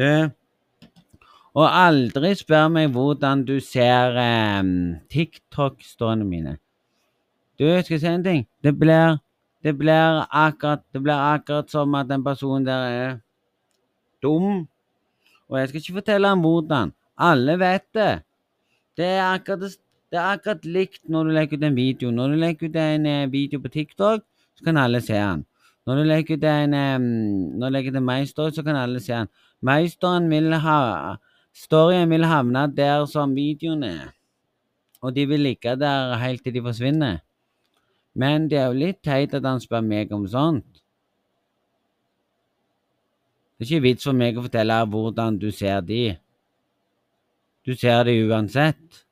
Du, 0.00 0.30
og 1.60 1.66
aldri 1.66 2.30
spør 2.38 2.70
meg 2.72 2.92
hvordan 2.94 3.42
du 3.44 3.58
ser 3.60 4.16
eh, 4.22 4.70
TikTok-stående 5.12 6.24
mine. 6.24 6.54
Du, 7.60 7.66
skal 7.84 7.94
jeg 7.94 8.00
si 8.00 8.08
en 8.08 8.22
ting? 8.24 8.46
Det 8.64 8.72
blir, 8.78 9.18
det 9.60 9.74
blir 9.76 10.22
akkurat 10.32 10.80
Det 10.94 11.02
blir 11.04 11.12
akkurat 11.14 11.68
som 11.68 11.94
at 11.94 12.08
den 12.08 12.24
personen 12.24 12.64
der 12.64 12.86
er 12.88 13.18
dum. 14.22 14.66
Og 15.48 15.58
jeg 15.58 15.68
skal 15.68 15.80
ikke 15.82 15.98
fortelle 15.98 16.28
ham 16.28 16.40
hvordan. 16.40 16.94
Alle 17.18 17.58
vet 17.60 17.84
det. 17.94 18.22
Det 18.96 19.04
er 19.04 19.34
akkurat, 19.34 19.60
det- 19.60 20.18
er 20.18 20.32
akkurat 20.32 20.64
likt 20.64 21.04
når 21.08 21.24
du 21.24 21.30
legger 21.30 21.56
ut 21.58 21.64
en 21.64 21.76
video. 21.76 22.10
Når 22.10 22.28
du 22.28 22.34
legger 22.34 22.68
ut 22.68 22.76
en 22.76 23.06
eh, 23.06 23.32
video 23.32 23.60
på 23.60 23.68
TikTok, 23.68 24.24
så 24.56 24.64
kan 24.64 24.76
alle 24.76 25.00
se 25.00 25.14
den. 25.14 25.44
Når 25.86 25.96
du 25.96 26.02
legger 26.02 26.36
ut 26.36 26.44
en 26.44 26.74
eh, 26.74 26.98
Når 26.98 27.66
du 27.66 27.72
legger 27.72 27.90
ut 27.90 27.96
en 27.96 28.04
MyStory, 28.04 28.50
så 28.50 28.62
kan 28.62 28.76
alle 28.76 29.00
se 29.00 29.12
den. 29.12 29.28
MyStoryen 29.62 30.30
vil 30.30 30.52
ha 30.52 31.16
Storyen 31.52 32.10
vil 32.10 32.24
havne 32.24 32.72
der 32.76 33.04
som 33.06 33.34
videoen 33.34 33.82
er. 33.82 34.14
Og 35.02 35.14
de 35.14 35.26
vil 35.26 35.40
ligge 35.40 35.76
der 35.76 36.16
helt 36.16 36.42
til 36.44 36.54
de 36.54 36.62
forsvinner. 36.62 37.18
Men 38.20 38.48
det 38.50 38.58
er 38.60 38.68
jo 38.68 38.80
litt 38.82 39.00
teit 39.06 39.34
at 39.36 39.46
han 39.48 39.62
spør 39.62 39.84
meg 39.86 40.12
om 40.12 40.26
sånt. 40.28 40.82
Det 43.56 43.66
er 43.66 43.68
ikke 43.68 43.84
vits 43.84 44.06
for 44.08 44.16
meg 44.16 44.38
å 44.40 44.44
fortelle 44.46 44.76
hvordan 44.92 45.38
du 45.40 45.50
ser 45.52 45.80
de. 45.84 46.04
Du 47.64 47.74
ser 47.76 48.04
de 48.08 48.16
uansett. 48.24 49.04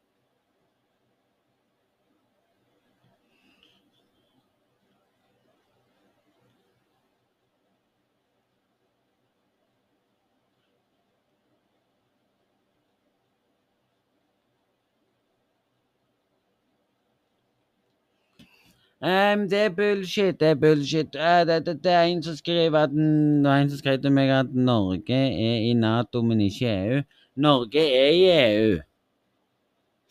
Em, 18.99 19.49
det 19.49 19.59
er 19.59 19.69
bullshit, 19.71 20.41
det 20.41 20.49
er 20.49 20.55
bullshit. 20.59 21.15
Uh, 21.15 21.47
det, 21.47 21.67
det, 21.67 21.77
det 21.85 21.93
er 21.93 22.03
en 22.03 22.23
som 22.23 22.35
skriver 22.37 22.79
at 22.79 22.91
Det 22.91 23.47
er 23.47 23.61
en 23.63 23.71
som 23.71 23.79
skrev 23.79 24.01
til 24.03 24.13
meg 24.13 24.31
at 24.35 24.51
Norge 24.55 25.15
er 25.15 25.69
i 25.71 25.73
Nato, 25.73 26.23
men 26.23 26.41
ikke 26.41 26.67
EU. 26.67 27.03
Norge 27.37 27.79
er 27.79 28.11
i 28.11 28.25
EU. 28.33 28.81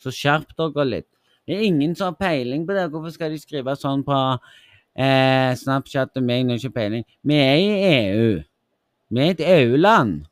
Så 0.00 0.12
skjerp 0.14 0.56
dere 0.56 0.86
litt. 0.88 1.08
Det 1.46 1.56
er 1.56 1.66
ingen 1.68 1.94
som 1.96 2.14
har 2.14 2.16
peiling 2.16 2.64
på 2.66 2.72
det. 2.72 2.88
Hvorfor 2.90 3.12
skal 3.12 3.32
de 3.32 3.40
skrive 3.40 3.74
sånn 3.76 4.04
på 4.06 4.16
eh, 4.96 5.52
Snapchat 5.56 6.14
til 6.14 6.24
meg 6.24 6.46
når 6.46 6.60
ikke 6.60 6.76
peiling? 6.76 7.04
Vi 7.24 7.36
er 7.40 7.56
i 7.56 7.68
EU. 7.90 8.30
Vi 9.12 9.24
er 9.24 9.34
et 9.34 9.44
EU-land. 9.44 10.22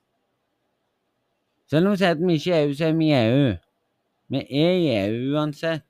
Selv 1.69 1.89
om 1.89 1.93
vi 1.93 2.01
sier 2.01 2.17
at 2.17 2.25
vi 2.25 2.39
ikke 2.39 2.57
er 2.57 2.65
EU, 2.65 2.75
så 2.79 2.89
er 2.89 2.97
vi 2.97 3.11
i 3.11 3.17
EU. 3.21 3.53
Vi 4.33 4.43
er 4.65 4.73
i 4.81 4.91
EU 4.97 5.37
uansett. 5.37 5.85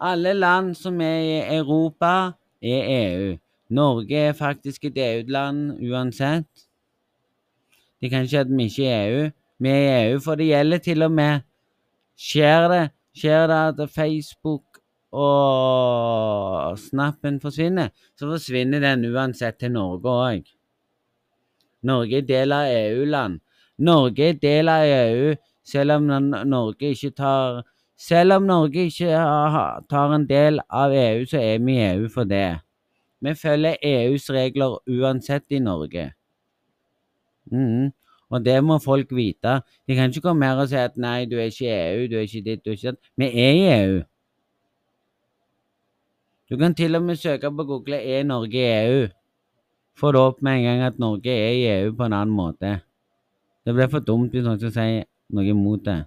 Alle 0.00 0.32
land 0.34 0.74
som 0.74 1.00
er 1.00 1.18
i 1.20 1.56
Europa, 1.56 2.32
er 2.62 2.86
EU. 2.96 3.36
Norge 3.70 4.16
er 4.16 4.32
faktisk 4.32 4.84
et 4.84 4.96
EU-land 4.98 5.76
uansett. 5.90 6.48
Det 8.00 8.10
kan 8.10 8.24
ikke 8.24 8.40
at 8.40 8.50
vi 8.50 8.64
ikke 8.64 8.88
er 8.88 9.10
EU. 9.10 9.28
Vi 9.60 9.68
er 9.68 9.76
i 9.76 10.10
EU, 10.10 10.20
for 10.24 10.34
det 10.34 10.48
gjelder 10.48 10.78
til 10.78 11.02
og 11.02 11.12
med 11.12 11.40
Skjer 12.20 12.66
det, 12.68 12.82
skjer 13.16 13.46
det 13.48 13.58
at 13.80 13.90
Facebook 13.90 14.80
og 15.12 16.78
Snappen 16.78 17.40
forsvinner, 17.40 17.88
så 18.18 18.28
forsvinner 18.28 18.80
den 18.80 19.06
uansett 19.08 19.56
til 19.60 19.72
Norge 19.72 20.12
òg. 20.12 20.50
Norge 21.82 22.20
er 22.20 22.26
del 22.28 22.52
av 22.52 22.68
EU-land. 22.68 23.40
Norge 23.80 24.28
er 24.28 24.36
del 24.42 24.68
av 24.68 24.84
EU, 24.84 25.32
selv 25.64 25.96
om 25.96 26.10
Norge 26.52 26.92
ikke 26.92 27.14
tar 27.16 27.62
Selv 28.00 28.32
om 28.32 28.46
Norge 28.48 28.86
ikke 28.88 29.12
tar 29.90 30.14
en 30.16 30.24
del 30.28 30.60
av 30.72 30.94
EU, 30.96 31.24
så 31.28 31.36
er 31.36 31.58
vi 31.60 31.76
i 31.76 31.82
EU 31.90 32.08
for 32.08 32.24
det. 32.24 32.60
Vi 33.20 33.34
følger 33.36 33.76
EUs 33.84 34.30
regler 34.32 34.78
uansett 34.88 35.44
i 35.52 35.58
Norge. 35.60 36.06
Mm. 37.52 37.90
Og 38.30 38.44
det 38.44 38.56
må 38.64 38.78
folk 38.78 39.12
vite. 39.12 39.60
De 39.88 39.94
kan 39.98 40.08
ikke 40.08 40.22
komme 40.24 40.48
her 40.48 40.62
og 40.62 40.70
si 40.70 40.78
at 40.80 40.96
nei, 40.96 41.26
du 41.28 41.36
er 41.36 41.50
ikke 41.50 41.66
i 41.66 41.74
EU, 41.74 42.06
du 42.08 42.16
er 42.16 42.24
ikke 42.24 42.44
ditt, 42.46 42.64
du 42.64 42.70
er 42.70 42.78
ikke 42.78 42.94
datt. 42.94 43.10
Vi 43.20 43.28
er 43.28 43.58
i 43.58 43.66
EU. 43.74 43.98
Du 46.50 46.56
kan 46.58 46.74
til 46.74 46.96
og 46.96 47.02
med 47.02 47.16
søke 47.16 47.50
på 47.50 47.64
Google 47.64 47.96
'Er 47.96 48.22
Norge 48.24 48.58
i 48.58 48.86
EU?' 48.86 49.08
Få 49.94 50.12
det 50.12 50.20
opp 50.20 50.42
med 50.42 50.52
en 50.52 50.64
gang 50.64 50.80
at 50.80 50.98
Norge 50.98 51.30
er 51.30 51.52
i 51.52 51.82
EU 51.82 51.92
på 51.92 52.04
en 52.04 52.12
annen 52.12 52.36
måte. 52.36 52.80
Det 53.66 53.74
blir 53.74 53.90
for 53.90 54.00
dumt 54.00 54.30
hvis 54.30 54.44
noen 54.44 54.58
skal 54.58 54.72
si 54.72 55.04
noe 55.36 55.44
imot 55.44 55.84
det. 55.84 56.04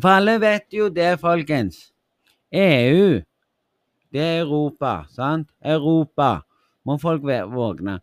For 0.00 0.10
alle 0.10 0.38
vet 0.42 0.72
jo 0.74 0.88
det, 0.88 1.18
folkens. 1.20 1.92
EU, 2.54 3.20
det 4.12 4.20
er 4.20 4.40
Europa, 4.42 5.04
sant? 5.10 5.48
Europa. 5.64 6.40
Må 6.84 6.98
folk 7.00 7.22
våkne. 7.24 8.00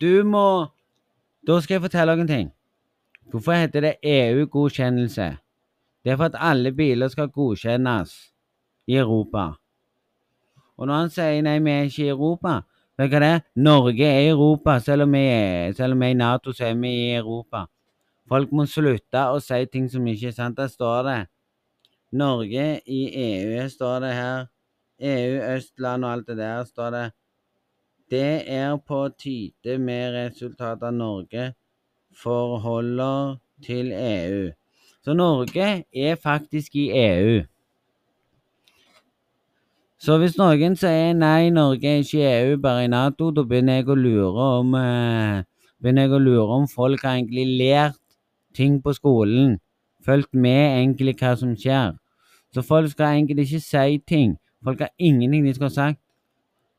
Du 0.00 0.24
må 0.24 0.66
Da 1.46 1.60
skal 1.60 1.74
jeg 1.74 1.82
fortelle 1.82 2.12
dere 2.12 2.20
en 2.24 2.28
ting. 2.28 2.48
Hvorfor 3.30 3.52
heter 3.52 3.80
det 3.80 3.92
EU-godkjennelse? 4.02 5.36
Det 6.02 6.12
er 6.12 6.16
for 6.16 6.24
at 6.24 6.38
alle 6.38 6.72
biler 6.72 7.08
skal 7.08 7.28
godkjennes 7.28 8.32
i 8.86 8.96
Europa. 8.96 9.52
Og 10.76 10.86
når 10.86 10.94
han 10.94 11.10
sier 11.10 11.42
nei, 11.46 11.60
vi 11.62 11.70
er 11.70 11.86
ikke 11.86 12.02
i 12.02 12.08
Europa, 12.08 12.56
vet 12.98 13.14
hva 13.14 13.22
det? 13.22 13.36
Norge 13.62 14.10
er 14.10 14.30
Europa. 14.32 14.78
Selv 14.82 15.06
om 15.06 15.14
vi 15.14 15.22
er, 15.22 15.72
selv 15.78 15.94
om 15.94 16.02
vi 16.02 16.10
er 16.10 16.16
i 16.16 16.18
Nato, 16.18 16.52
så 16.52 16.66
er 16.66 16.74
vi 16.74 16.90
i 16.90 17.14
Europa. 17.14 17.66
Folk 18.28 18.52
må 18.52 18.66
slutte 18.66 19.22
å 19.30 19.38
si 19.42 19.58
ting 19.70 19.86
som 19.90 20.06
ikke 20.10 20.32
er 20.32 20.36
sant. 20.36 20.58
Der 20.58 20.70
står 20.70 21.02
det 21.06 21.18
Norge 22.16 22.66
i 22.86 23.02
EU, 23.22 23.68
står 23.70 24.00
det 24.02 24.12
her. 24.16 24.46
EU, 24.96 25.40
Østland 25.52 26.04
og 26.04 26.12
alt 26.12 26.28
det 26.30 26.36
der 26.40 26.64
står 26.64 26.90
det. 26.94 27.06
Det 28.10 28.50
er 28.50 28.76
på 28.76 29.08
tide 29.18 29.78
med 29.78 30.14
resultatet 30.14 30.94
Norge 30.94 31.50
forholder 32.16 33.36
til 33.62 33.92
EU. 33.92 34.46
Så 35.04 35.14
Norge 35.14 35.84
er 35.94 36.14
faktisk 36.22 36.76
i 36.76 36.90
EU. 36.90 37.42
Så 39.98 40.18
hvis 40.20 40.36
noen 40.38 40.76
sier 40.78 41.14
nei, 41.16 41.50
Norge 41.50 41.88
er 41.88 42.02
ikke 42.02 42.18
i 42.20 42.26
EU, 42.30 42.56
bare 42.62 42.84
i 42.84 42.90
Nato, 42.90 43.30
da 43.34 43.42
begynner 43.42 43.80
jeg 43.80 43.88
å 43.90 43.96
lure 43.98 44.48
om 44.60 44.74
eh, 44.78 45.44
begynner 45.82 46.06
jeg 46.06 46.16
å 46.16 46.20
lure 46.22 46.58
om 46.60 46.66
folk 46.70 47.02
har 47.04 47.16
egentlig 47.16 47.46
lært 47.58 48.00
ting 48.56 48.80
på 48.82 48.94
skolen. 48.96 49.58
Fulgt 50.06 50.34
med 50.34 50.80
egentlig 50.80 51.16
hva 51.20 51.34
som 51.36 51.54
skjer. 51.58 51.94
Så 52.54 52.62
folk 52.62 52.90
skal 52.90 53.18
egentlig 53.18 53.44
ikke 53.44 53.60
si 53.60 53.98
ting. 54.08 54.36
Folk 54.64 54.80
har 54.80 54.90
ingenting 54.98 55.44
de 55.44 55.54
skal 55.54 55.68
ha 55.68 55.74
sagt. 55.74 56.00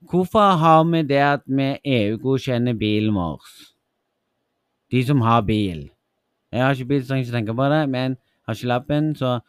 Hvorfor 0.09 0.39
har 0.39 0.83
vi 0.83 1.01
det 1.01 1.21
at 1.23 1.41
vi 1.45 1.77
EU-godkjenner 1.85 2.73
bilen 2.73 3.15
vår? 3.15 3.41
De 4.91 5.03
som 5.05 5.21
har 5.21 5.41
bil. 5.41 5.89
Jeg 6.51 6.63
har 6.63 6.71
ikke 6.71 6.85
bil, 6.85 7.03
så 7.03 7.07
trenger 7.07 7.25
ikke 7.25 7.37
tenke 7.37 7.55
på 7.55 7.69
det, 7.69 7.89
men 7.89 8.17
har 8.45 8.53
ikke 8.53 8.67
lappen, 8.67 9.15
så 9.15 9.39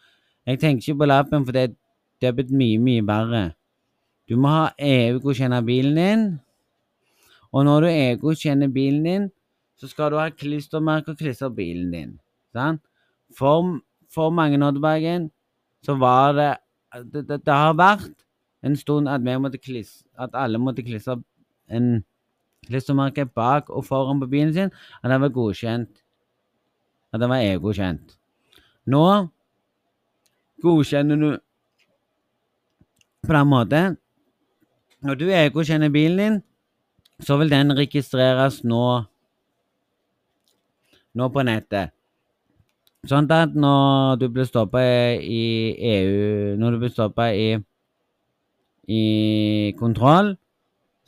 jeg 0.46 0.58
tenker 0.60 0.82
ikke 0.82 0.98
på 0.98 1.04
lappen, 1.04 1.44
for 1.44 1.52
det, 1.52 1.76
det 2.20 2.28
er 2.28 2.32
blitt 2.32 2.50
mye, 2.50 2.78
mye 2.78 3.06
verre. 3.06 3.42
Du 4.28 4.36
må 4.36 4.48
ha 4.48 4.68
EU-godkjenne 4.78 5.62
bilen 5.64 5.96
din, 5.96 6.24
og 7.52 7.64
når 7.64 7.80
du 7.80 7.88
EU-godkjenner 7.88 8.68
bilen 8.68 9.04
din, 9.04 9.30
så 9.78 9.88
skal 9.88 10.12
du 10.12 10.18
ha 10.18 10.28
klistremerke 10.34 11.14
og 11.14 11.20
klistre 11.20 11.50
bilen 11.54 11.90
din. 11.92 12.14
Sant? 12.52 12.82
For, 13.38 13.78
for 14.10 14.30
mange 14.34 14.58
Oddbergen 14.66 15.30
så 15.84 15.94
var 15.94 16.32
det 16.32 16.54
det, 17.12 17.28
det 17.28 17.44
det 17.46 17.54
har 17.54 17.74
vært 17.76 18.24
en 18.64 18.76
stund 18.76 19.08
at, 19.08 19.22
vi 19.22 19.36
måtte 19.38 19.60
klis, 19.60 20.02
at 20.18 20.34
alle 20.34 20.58
måtte 20.58 20.82
klistre 20.82 21.20
en 21.70 22.02
klistremerke 22.66 23.26
bak 23.26 23.70
og 23.70 23.84
foran 23.84 24.20
på 24.20 24.26
bilen 24.26 24.54
sin, 24.54 24.72
at 25.02 25.10
den 25.10 25.20
var 25.20 25.28
godkjent. 25.28 26.02
At 27.12 27.20
den 27.20 27.30
var 27.30 27.44
EU-godkjent. 27.44 28.16
Nå 28.86 29.04
godkjenner 30.62 31.16
du 31.16 31.30
på 33.26 33.32
den 33.32 33.48
måten 33.48 33.96
Når 35.00 35.14
du 35.14 35.28
EU-godkjenner 35.30 35.88
bilen 35.94 36.18
din, 36.18 36.36
så 37.22 37.36
vil 37.38 37.50
den 37.50 37.70
registreres 37.78 38.64
nå 38.64 39.04
nå 41.18 41.28
på 41.34 41.44
nettet. 41.46 41.94
Sånn 43.08 43.28
at 43.30 43.54
når 43.54 44.18
du 44.20 44.26
blir 44.34 44.46
stoppa 44.48 44.80
i 45.22 45.42
EU 45.86 46.56
Når 46.58 46.74
du 46.74 46.78
blir 46.82 46.90
stoppa 46.90 47.28
i, 47.30 47.52
i 48.90 49.02
kontroll, 49.78 50.32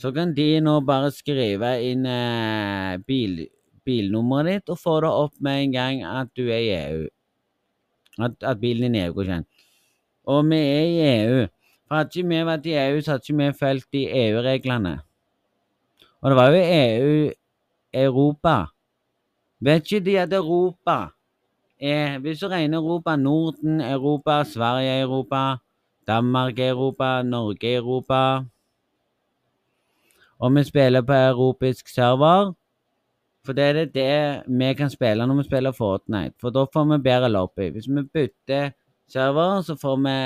så 0.00 0.12
kan 0.14 0.30
de 0.36 0.60
nå 0.64 0.78
bare 0.86 1.10
skrive 1.12 1.74
inn 1.84 2.06
eh, 2.08 2.94
bil, 3.04 3.42
bilnummeret 3.84 4.62
ditt 4.62 4.72
og 4.72 4.78
få 4.80 5.00
det 5.04 5.10
opp 5.10 5.34
med 5.44 5.64
en 5.66 5.74
gang 5.74 6.04
at 6.06 6.30
du 6.38 6.46
er 6.46 6.62
i 6.62 6.70
EU. 6.78 7.02
At, 8.20 8.38
at 8.40 8.62
bilen 8.62 8.86
din 8.86 9.00
er 9.00 9.10
EU-godkjent. 9.10 9.48
Og 10.30 10.46
vi 10.48 10.60
er 10.62 10.86
i 10.86 11.04
EU. 11.10 11.44
For 11.88 11.98
hadde 11.98 12.22
ikke 12.22 12.30
vi 12.30 12.40
vært 12.46 12.70
i 12.70 12.76
EU, 12.78 12.98
så 13.02 13.16
hadde 13.16 13.26
ikke 13.26 13.38
vi 13.42 13.52
fulgt 13.60 13.88
de 13.96 14.06
EU-reglene. 14.22 14.94
Og 16.20 16.30
det 16.30 16.36
var 16.38 16.54
jo 16.54 16.64
EU 16.64 17.14
Europa. 17.92 18.56
Vet 19.60 19.92
ikke 19.92 20.04
de 20.04 20.18
at 20.20 20.32
Europa 20.32 21.10
er 21.80 22.18
Hvis 22.18 22.40
du 22.40 22.48
regner 22.48 22.78
Europa 22.78 23.16
Norden, 23.16 23.80
Europa, 23.80 24.44
Sverige, 24.44 25.00
Europa, 25.00 25.56
Danmark, 26.06 26.58
Europa, 26.58 27.22
Norge, 27.22 27.74
Europa 27.76 28.44
Og 30.38 30.54
vi 30.54 30.64
spiller 30.64 31.02
på 31.02 31.12
europeisk 31.12 31.88
server. 31.88 32.52
For 33.44 33.52
det 33.52 33.64
er 33.64 33.72
det, 33.72 33.94
det 33.94 34.42
vi 34.48 34.74
kan 34.74 34.90
spille 34.90 35.26
når 35.26 35.36
vi 35.36 35.42
spiller 35.42 35.72
Fortnite. 35.72 36.34
For 36.40 36.50
da 36.50 36.64
får 36.72 36.84
vi 36.84 37.02
bedre 37.02 37.28
lobby. 37.28 37.70
Hvis 37.70 37.88
vi 37.88 38.02
bytter 38.02 38.70
server, 39.08 39.60
så 39.60 39.76
får 39.76 39.96
vi 39.96 40.16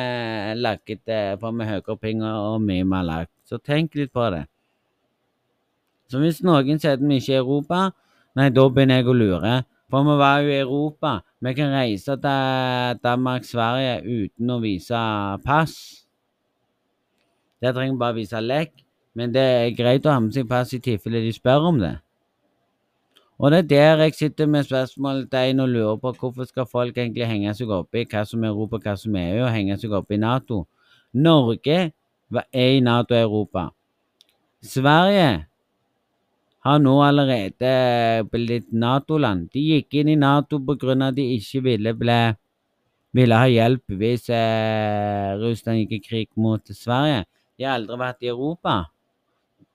lagget 0.61 1.41
får 1.41 1.53
vi 1.59 1.65
høyere 1.65 1.97
penger 1.97 2.33
og 2.33 2.63
mye 2.63 2.85
mer 2.85 3.03
lagt. 3.03 3.33
Så 3.47 3.59
tenk 3.59 3.95
litt 3.95 4.13
på 4.13 4.31
det. 4.31 4.45
Så 6.09 6.19
hvis 6.19 6.43
noen 6.43 6.79
sier 6.79 6.99
at 6.99 7.03
vi 7.03 7.19
ikke 7.19 7.35
er 7.35 7.43
Europa, 7.43 7.91
nei, 8.39 8.51
da 8.51 8.67
begynner 8.69 9.01
jeg 9.01 9.11
å 9.11 9.17
lure. 9.17 9.55
For 9.91 10.07
vi 10.07 10.15
var 10.19 10.41
jo 10.43 10.51
i 10.51 10.61
Europa. 10.63 11.19
Vi 11.45 11.53
kan 11.55 11.75
reise 11.75 12.17
til 12.19 13.03
Danmark, 13.05 13.45
Sverige 13.47 14.01
uten 14.03 14.51
å 14.51 14.61
vise 14.63 15.03
pass. 15.45 15.77
Der 17.63 17.73
trenger 17.73 17.95
vi 17.95 18.03
bare 18.03 18.19
vise 18.19 18.41
lekk. 18.41 18.73
Men 19.15 19.31
det 19.31 19.43
er 19.43 19.77
greit 19.79 20.07
å 20.07 20.11
ha 20.11 20.19
med 20.19 20.35
seg 20.35 20.49
pass 20.51 20.75
i 20.75 20.81
tilfelle 20.83 21.23
de 21.23 21.31
spør 21.33 21.69
om 21.71 21.79
det. 21.79 21.95
Og 23.39 23.51
det 23.51 23.59
er 23.59 23.69
der 23.71 24.03
jeg 24.05 24.15
sitter 24.15 24.47
med 24.51 24.67
spørsmålstegn 24.67 25.63
og 25.63 25.69
lurer 25.71 25.97
på 26.03 26.13
hvorfor 26.19 26.47
skal 26.47 26.67
folk 26.71 26.99
egentlig 26.99 27.27
henge 27.27 27.55
seg 27.55 27.71
opp 27.75 27.95
i 27.95 28.05
hva 28.07 28.23
som 28.27 28.45
er 28.45 28.53
Europa, 28.53 28.79
hva 28.83 28.95
som 28.99 29.17
er 29.19 29.33
EU, 29.35 29.45
og 29.47 29.55
henge 29.55 29.79
seg 29.79 29.95
opp 29.95 30.11
i 30.15 30.19
Nato. 30.23 30.65
Norge 31.15 31.79
er 32.43 32.71
i 32.77 32.83
Nato 32.83 33.15
og 33.15 33.21
Europa. 33.21 33.69
Sverige 34.63 35.47
har 36.65 36.81
nå 36.81 36.95
allerede 37.05 37.73
blitt 38.33 38.71
Nato-land. 38.73 39.51
De 39.53 39.61
gikk 39.61 39.99
inn 40.01 40.15
i 40.15 40.17
Nato 40.17 40.59
pga. 40.65 40.97
at 41.09 41.15
de 41.15 41.27
ikke 41.37 41.63
ville 41.63 41.93
ble, 41.95 42.37
ville 43.13 43.37
ha 43.37 43.47
hjelp 43.47 43.85
hvis 44.01 44.31
eh, 44.31 45.37
Russland 45.41 45.85
gikk 45.85 45.93
i 45.93 46.05
krig 46.09 46.29
mot 46.37 46.65
Sverige. 46.73 47.25
De 47.59 47.65
har 47.65 47.79
aldri 47.79 47.99
vært 48.01 48.23
i 48.25 48.33
Europa. 48.33 48.85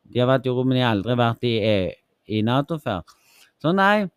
De 0.09 0.19
har 0.19 0.27
vært 0.27 0.45
i 0.45 0.49
Europa, 0.49 0.67
men 0.67 0.77
de 0.77 0.83
har 0.83 0.95
aldri 0.95 1.15
vært 1.19 1.45
i, 1.45 1.55
E- 1.61 1.95
i 2.27 2.41
Nato 2.41 2.79
før. 2.81 3.05
Så 3.61 3.71
nei, 3.75 4.07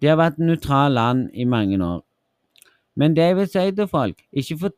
de 0.00 0.08
har 0.08 0.20
vært 0.20 0.38
nøytrale 0.38 0.94
land 0.94 1.30
i 1.34 1.44
mange 1.44 1.80
år. 1.82 2.02
Men 2.96 3.14
det 3.14 3.26
jeg 3.26 3.36
vil 3.36 3.48
si 3.50 3.64
til 3.74 3.88
folk, 3.90 4.22
ikke, 4.32 4.58
for, 4.60 4.74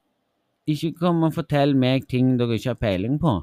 ikke 0.67 0.95
kom 0.97 1.23
og 1.27 1.35
fortell 1.37 1.77
meg 1.77 2.09
ting 2.09 2.39
dere 2.41 2.57
ikke 2.57 2.73
har 2.73 2.81
peiling 2.81 3.21
på. 3.21 3.35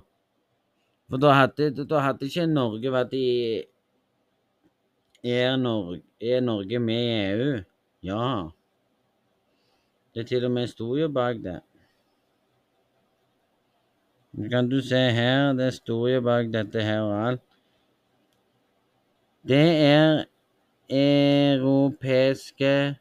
For 1.09 1.21
da 1.21 1.35
hadde, 1.37 1.85
da 1.85 2.01
hadde 2.01 2.25
ikke 2.25 2.47
Norge 2.49 2.89
vært 2.93 3.13
i 3.13 3.27
Er 5.23 5.57
Norge, 5.57 6.01
er 6.21 6.41
Norge 6.41 6.79
med 6.79 6.95
i 6.95 7.31
EU? 7.31 7.63
Ja. 8.03 8.49
Det 10.13 10.21
er 10.21 10.25
til 10.27 10.45
og 10.45 10.51
med 10.51 10.67
sto 10.67 10.95
jo 10.95 11.07
bak 11.07 11.35
det. 11.43 11.61
Nå 14.33 14.49
kan 14.49 14.69
du 14.69 14.81
se 14.81 14.97
her, 15.15 15.53
det 15.53 15.73
sto 15.73 16.07
jo 16.07 16.21
bak 16.21 16.45
dette 16.53 16.81
her 16.83 17.01
og 17.01 17.27
alt. 17.27 17.41
Det 19.47 19.85
er 19.85 20.23
europeiske 20.89 22.95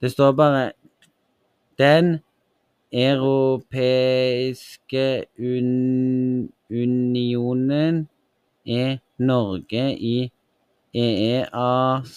Det 0.00 0.12
står 0.12 0.32
bare 0.32 0.72
Den 1.78 2.18
europeiske 2.92 5.24
un 5.38 6.52
unionen 6.70 8.08
er 8.66 8.96
Norge 9.18 9.98
i 9.98 10.30
EEAs 10.94 12.14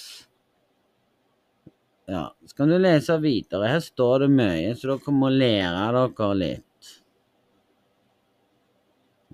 Ja, 2.08 2.36
så 2.46 2.56
kan 2.56 2.70
du 2.72 2.78
lese 2.80 3.18
videre. 3.20 3.68
Her 3.68 3.82
står 3.84 4.24
det 4.24 4.30
mye, 4.32 4.72
så 4.78 4.94
dere 4.94 5.12
må 5.12 5.32
lære 5.34 5.90
dere 5.98 6.30
litt. 6.40 6.94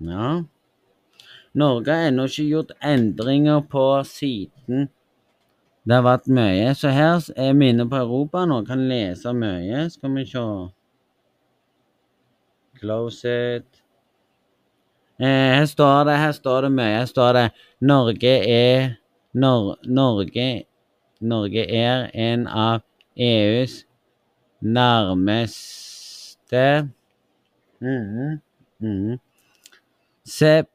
Ja. 0.02 0.32
Norge 1.54 1.94
har 1.94 2.08
ennå 2.08 2.26
ikke 2.26 2.48
gjort 2.48 2.74
endringer 2.82 3.62
på 3.70 3.86
siden 4.10 4.88
det 5.84 5.98
har 5.98 6.04
vært 6.06 6.28
mye. 6.32 6.72
Så 6.76 6.90
her 6.92 7.20
er 7.36 7.52
vi 7.60 7.68
inne 7.68 7.84
på 7.88 8.00
Europa 8.00 8.44
nå, 8.48 8.62
kan 8.64 8.86
lese 8.88 9.34
mye. 9.36 9.84
Skal 9.92 10.16
vi 10.16 10.24
se 10.30 10.44
Close 12.80 13.34
it. 13.56 13.82
Eh, 15.20 15.54
her 15.54 15.66
står 15.70 16.08
det, 16.08 16.16
her 16.18 16.32
står 16.32 16.66
det 16.66 16.72
mye. 16.74 16.96
Her 16.98 17.06
står 17.06 17.32
det 17.36 17.44
Norge 17.84 18.34
er 18.50 18.96
Nor 19.34 19.76
Norge 19.84 20.64
Norge 21.20 21.70
er 21.70 22.10
en 22.14 22.46
av 22.46 22.80
EUs 23.16 23.84
nærmeste. 24.60 26.88
Mm, 27.80 28.40
mm, 28.80 29.18
SEP 30.24 30.66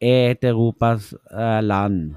er 0.00 0.30
et 0.34 0.44
Europas 0.44 1.12
eh, 1.12 1.60
land. 1.62 2.14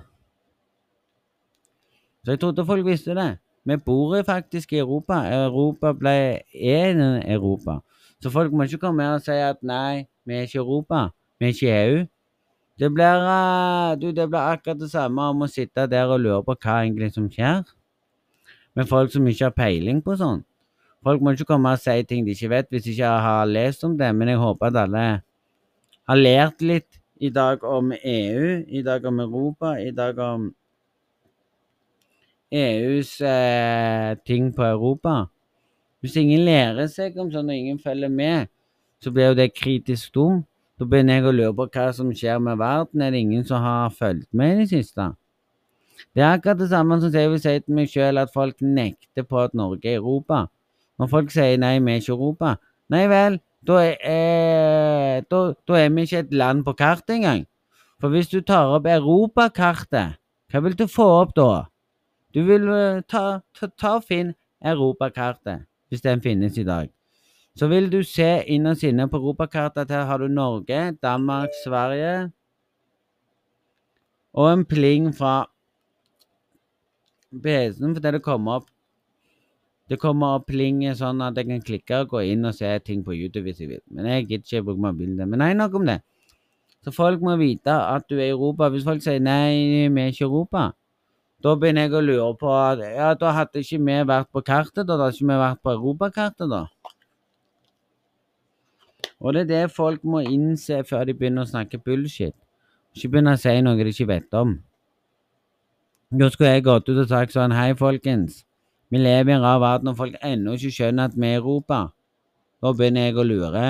Så 2.24 2.32
jeg 2.32 2.40
trodde 2.40 2.66
folk 2.66 2.86
visste 2.86 3.16
det. 3.16 3.38
Vi 3.66 3.78
bor 3.78 4.24
faktisk 4.24 4.74
i 4.74 4.78
Europa. 4.78 5.14
Europa 5.14 5.92
ble 5.94 6.16
er 6.54 6.96
Europa. 7.36 7.80
Så 8.22 8.30
folk 8.30 8.52
må 8.54 8.64
ikke 8.64 8.78
komme 8.78 9.04
her 9.04 9.20
og 9.20 9.24
si 9.24 9.36
at 9.36 9.60
nei, 9.64 10.06
vi 10.26 10.34
er 10.34 10.48
ikke 10.48 10.60
Europa. 10.64 11.10
Vi 11.40 11.46
er 11.46 11.56
ikke 11.56 11.76
EU. 11.84 12.06
Det 12.80 12.90
blir, 12.94 13.20
uh, 13.20 14.40
akkurat 14.40 14.80
det 14.80 14.90
samme 14.92 15.22
om 15.22 15.44
å 15.44 15.48
sitte 15.48 15.86
der 15.88 16.10
og 16.10 16.24
lure 16.24 16.44
på 16.44 16.56
hva 16.56 16.80
egentlig 16.82 17.12
som 17.14 17.30
skjer. 17.30 17.62
Med 18.76 18.88
folk 18.90 19.12
som 19.12 19.28
ikke 19.28 19.46
har 19.46 19.56
peiling 19.56 20.02
på 20.02 20.16
sånn. 20.18 20.42
Folk 21.04 21.22
må 21.22 21.36
ikke 21.36 21.46
komme 21.52 21.76
og 21.76 21.84
si 21.84 22.00
ting 22.08 22.24
de 22.26 22.32
ikke 22.32 22.50
vet, 22.50 22.70
hvis 22.72 22.84
de 22.88 22.96
ikke 22.96 23.12
har 23.28 23.46
lest 23.46 23.84
om 23.84 23.98
det. 24.00 24.10
Men 24.16 24.32
jeg 24.32 24.40
håper 24.40 24.72
at 24.72 24.80
alle 24.86 25.06
har 26.08 26.20
lært 26.20 26.64
litt 26.64 27.03
i 27.24 27.30
dag 27.30 27.64
om 27.64 27.92
EU, 27.92 28.64
i 28.68 28.82
dag 28.84 29.06
om 29.06 29.20
Europa, 29.20 29.78
i 29.80 29.92
dag 29.92 30.20
om 30.20 30.50
EUs 32.52 33.22
eh, 33.22 34.18
ting 34.28 34.52
på 34.56 34.64
Europa. 34.64 35.28
Hvis 36.04 36.18
ingen 36.20 36.44
lærer 36.44 36.90
seg 36.92 37.16
om 37.18 37.32
sånn 37.32 37.48
og 37.48 37.56
ingen 37.56 37.80
følger 37.80 38.12
med, 38.12 38.52
så 39.00 39.12
blir 39.12 39.32
jo 39.32 39.38
det 39.40 39.54
kritisk 39.56 40.12
dumt. 40.16 40.44
Da 40.80 40.88
begynner 40.90 41.20
jeg 41.20 41.30
å 41.30 41.32
lure 41.32 41.56
på 41.56 41.68
hva 41.72 41.86
som 41.96 42.10
skjer 42.12 42.42
med 42.44 42.60
verden. 42.60 43.02
Er 43.06 43.14
det 43.14 43.22
ingen 43.24 43.46
som 43.48 43.62
har 43.64 43.94
fulgt 43.94 44.28
med 44.36 44.56
i 44.56 44.64
det 44.64 44.72
siste? 44.74 45.12
Det 46.12 46.24
er 46.26 46.34
akkurat 46.34 46.60
det 46.60 46.70
samme 46.74 46.98
som 47.00 47.14
jeg 47.14 47.32
vil 47.32 47.40
si 47.40 47.54
til 47.62 47.78
meg 47.78 47.92
sjøl, 47.94 48.20
at 48.20 48.34
folk 48.34 48.60
nekter 48.60 49.24
på 49.24 49.40
at 49.46 49.56
Norge 49.56 49.88
er 49.88 50.02
Europa. 50.02 50.48
Når 51.00 51.12
folk 51.14 51.32
sier 51.32 51.62
nei, 51.62 51.78
vi 51.80 51.94
er 51.94 52.04
ikke 52.04 52.18
Europa. 52.18 52.56
Nei 52.92 53.06
vel, 53.08 53.40
da 53.68 53.80
er, 53.84 53.98
eh, 54.04 55.24
da, 55.32 55.42
da 55.68 55.78
er 55.80 55.90
vi 55.90 56.04
ikke 56.08 56.24
et 56.26 56.34
land 56.34 56.64
på 56.66 56.74
kartet 56.78 57.16
engang. 57.18 57.46
For 58.02 58.12
hvis 58.12 58.28
du 58.28 58.42
tar 58.42 58.74
opp 58.76 58.88
europakartet, 58.90 60.18
hva 60.52 60.62
vil 60.66 60.76
du 60.76 60.88
få 60.92 61.06
opp 61.22 61.32
da? 61.38 61.66
Du 62.36 62.42
vil 62.44 62.68
uh, 62.68 63.00
ta, 63.08 63.40
ta, 63.56 63.70
ta 63.80 63.94
finn 64.04 64.34
europakartet, 64.60 65.64
hvis 65.88 66.04
den 66.04 66.22
finnes 66.22 66.58
i 66.58 66.66
dag. 66.68 66.90
Så 67.56 67.70
vil 67.70 67.88
du 67.92 68.02
se 68.04 68.44
innerst 68.50 68.84
inne 68.84 69.08
på 69.08 69.22
europakartet 69.22 69.86
at 69.86 69.94
her 69.94 70.08
har 70.10 70.20
du 70.20 70.28
Norge, 70.28 70.98
Danmark, 71.02 71.54
Sverige 71.64 72.32
og 74.34 74.50
en 74.50 74.66
pling 74.66 75.12
fra 75.14 75.46
PC-en 77.32 77.94
fordi 77.94 78.16
det 78.18 78.24
kommer 78.26 78.60
opp 78.60 78.70
det 79.92 80.00
kommer 80.00 80.38
opp 80.38 80.48
pling 80.48 80.86
sånn 80.96 81.22
at 81.26 81.38
jeg 81.38 81.50
kan 81.50 81.64
klikke 81.68 82.04
og 82.04 82.14
gå 82.14 82.24
inn 82.32 82.48
og 82.48 82.56
se 82.56 82.70
ting 82.88 83.04
på 83.04 83.16
YouTube 83.16 83.50
hvis 83.50 83.60
jeg 83.60 83.72
vil. 83.74 83.82
Men 83.92 84.08
jeg 84.08 84.28
gidder 84.30 84.46
ikke 84.46 84.68
bruke 84.70 84.84
mobilen. 84.86 85.20
Men 85.28 85.44
nei, 85.44 85.52
nok 85.60 85.76
om 85.80 85.90
det. 85.90 86.00
Så 86.84 86.92
folk 86.96 87.24
må 87.24 87.36
vite 87.40 87.72
at 87.72 88.08
du 88.10 88.16
er 88.18 88.30
i 88.30 88.32
Europa. 88.36 88.70
Hvis 88.72 88.88
folk 88.88 89.04
sier 89.04 89.20
nei, 89.24 89.88
vi 89.92 90.02
er 90.02 90.12
ikke 90.12 90.24
i 90.24 90.30
Europa, 90.30 90.70
da 91.44 91.56
begynner 91.60 91.88
jeg 91.88 91.96
å 92.00 92.04
lure 92.04 92.30
på 92.40 92.54
Ja, 92.80 93.12
da 93.20 93.34
hadde 93.36 93.64
ikke 93.64 93.82
vi 93.84 94.00
vært 94.08 94.32
på 94.32 94.44
kartet, 94.44 94.86
da. 94.88 94.96
Da 94.96 95.10
hadde 95.10 95.18
ikke 95.18 95.32
vi 95.32 95.40
vært 95.42 95.64
på 95.64 95.76
europakartet, 95.76 96.48
da. 96.52 96.64
Og 99.20 99.36
det 99.36 99.44
er 99.44 99.52
det 99.52 99.76
folk 99.76 100.04
må 100.04 100.24
innse 100.24 100.82
før 100.88 101.06
de 101.08 101.16
begynner 101.16 101.44
å 101.44 101.52
snakke 101.52 101.80
bullshit. 101.80 102.36
Ikke 102.96 103.12
begynne 103.12 103.36
å 103.36 103.40
si 103.40 103.54
noe 103.64 103.80
de 103.80 103.92
ikke 103.92 104.08
vet 104.08 104.40
om. 104.40 104.58
Da 106.14 106.30
skulle 106.30 106.56
jeg 106.56 106.66
gått 106.68 106.90
ut 106.92 107.00
og 107.00 107.08
sagt 107.10 107.36
sånn 107.36 107.56
Hei, 107.56 107.72
folkens. 107.76 108.44
Vi 108.94 109.00
lever 109.02 109.32
i 109.32 109.34
en 109.34 109.42
rar 109.42 109.58
verden, 109.58 109.90
og 109.90 109.98
folk 109.98 110.16
ennå 110.22 110.54
ikke 110.54 110.70
skjønner 110.76 111.10
at 111.10 111.16
vi 111.18 111.32
er 111.32 111.40
Europa. 111.40 111.88
Da 112.62 112.72
begynner 112.78 113.08
jeg 113.08 113.16
å 113.18 113.24
lure. 113.26 113.64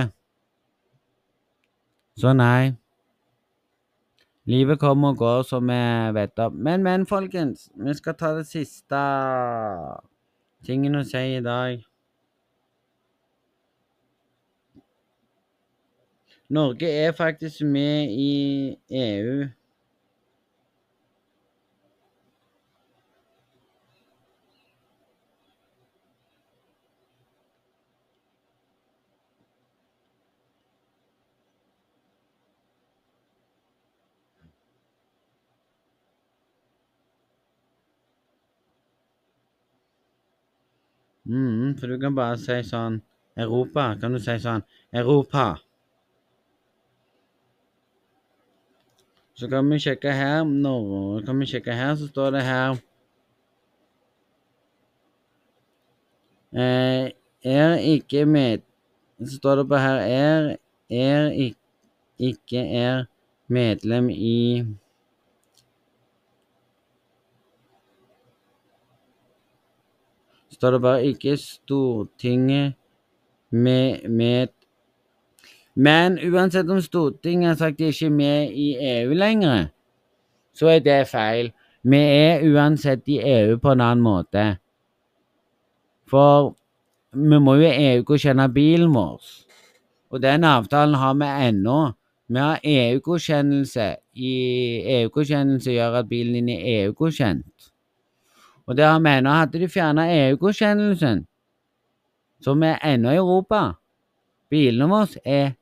Så 2.20 2.34
nei. 2.36 2.74
Livet 4.52 4.82
kommer 4.82 5.14
og 5.14 5.22
går 5.22 5.46
som 5.48 5.72
vi 5.72 5.80
vet 6.20 6.44
om. 6.44 6.60
Men, 6.68 6.84
men, 6.84 7.08
folkens. 7.08 7.70
Vi 7.80 7.96
skal 7.96 8.18
ta 8.20 8.34
det 8.36 8.44
siste 8.52 9.00
tingen 10.68 11.00
å 11.00 11.06
si 11.08 11.24
i 11.38 11.42
dag. 11.48 11.80
Norge 16.52 16.92
er 16.92 17.16
faktisk 17.16 17.64
med 17.64 18.12
i 18.12 18.76
EU. 18.92 19.48
Mm, 41.26 41.78
for 41.80 41.88
du 41.88 42.00
kan 42.00 42.16
bare 42.16 42.38
si 42.38 42.58
sånn 42.68 43.00
Europa. 43.40 43.94
Kan 44.02 44.16
du 44.16 44.20
si 44.20 44.36
sånn 44.44 44.64
Europa? 44.92 45.54
Så 49.40 49.48
kan 49.50 49.70
vi 49.70 49.80
sjekke 49.82 50.12
her 50.14 50.44
når 50.46 51.24
Kan 51.26 51.40
vi 51.40 51.48
sjekke 51.50 51.74
her, 51.74 51.96
så 51.98 52.08
står 52.12 52.36
det 52.36 52.44
her 52.46 52.76
eh, 56.54 57.10
Er 57.42 57.74
ikke 57.96 58.26
med 58.26 58.62
Så 59.24 59.40
står 59.40 59.64
det 59.64 59.68
på 59.72 59.82
her 59.82 60.04
Er, 60.06 60.52
er 60.90 61.56
ikke 62.20 62.62
er 62.84 63.06
medlem 63.48 64.10
i 64.10 64.64
står 70.64 70.72
det 70.72 70.82
bare 70.82 71.06
ikke 71.06 71.38
Stortinget 71.38 72.74
med, 73.52 74.10
med 74.10 74.48
Men 75.76 76.20
uansett 76.34 76.70
om 76.70 76.82
Stortinget 76.82 77.48
har 77.48 77.56
sagt 77.56 77.80
de 77.80 77.90
ikke 77.92 78.06
er 78.06 78.10
med 78.10 78.52
i 78.52 78.68
EU 78.80 79.14
lenger, 79.14 79.66
så 80.54 80.68
er 80.68 80.80
det 80.80 81.08
feil. 81.08 81.52
Vi 81.84 81.98
er 81.98 82.46
uansett 82.48 83.02
i 83.08 83.18
EU 83.20 83.58
på 83.58 83.72
en 83.72 83.82
annen 83.82 84.04
måte. 84.04 84.46
For 86.08 86.56
vi 87.12 87.40
må 87.40 87.58
jo 87.60 87.68
EU-godkjenne 87.68 88.48
bilen 88.54 88.94
vår. 88.94 89.20
Og 90.14 90.22
den 90.22 90.44
avtalen 90.44 90.96
har 90.96 91.14
vi 91.14 91.34
ennå. 91.50 91.92
Vi 92.28 92.40
har 92.40 92.60
EU-godkjennelse. 92.64 93.96
EU-godkjennelse 94.16 95.72
gjør 95.72 96.00
at 96.04 96.10
bilen 96.10 96.34
din 96.34 96.50
er 96.56 96.86
EU-godkjent. 96.86 97.73
Og 98.68 98.78
der 98.78 99.00
mener 99.00 99.30
jeg 99.30 99.40
hadde 99.40 99.60
de 99.60 99.68
fjerna 99.70 100.06
EU-godkjennelsen, 100.30 101.26
så 102.44 102.54
vi 102.54 102.66
er 102.68 102.80
ennå 102.94 103.12
i 103.12 103.20
Europa. 103.20 103.74
Bilene 104.50 104.88
våre 104.92 105.20
er 105.26 105.54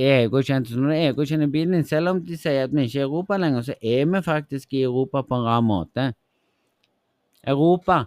EU-godkjent. 0.00 0.68
Så 0.68 0.80
når 0.80 0.92
du 0.92 0.96
EU-godkjenner 0.96 1.52
bilen 1.52 1.76
din, 1.76 1.84
selv 1.84 2.12
om 2.12 2.22
de 2.24 2.36
sier 2.38 2.64
at 2.64 2.74
vi 2.74 2.86
ikke 2.86 2.98
er 2.98 3.04
i 3.04 3.08
Europa 3.08 3.36
lenger, 3.36 3.62
så 3.62 3.76
er 3.82 4.06
vi 4.08 4.22
faktisk 4.24 4.72
i 4.72 4.82
Europa 4.82 5.22
på 5.22 5.36
en 5.36 5.46
rar 5.46 5.60
måte. 5.64 6.12
Europa 7.46 8.04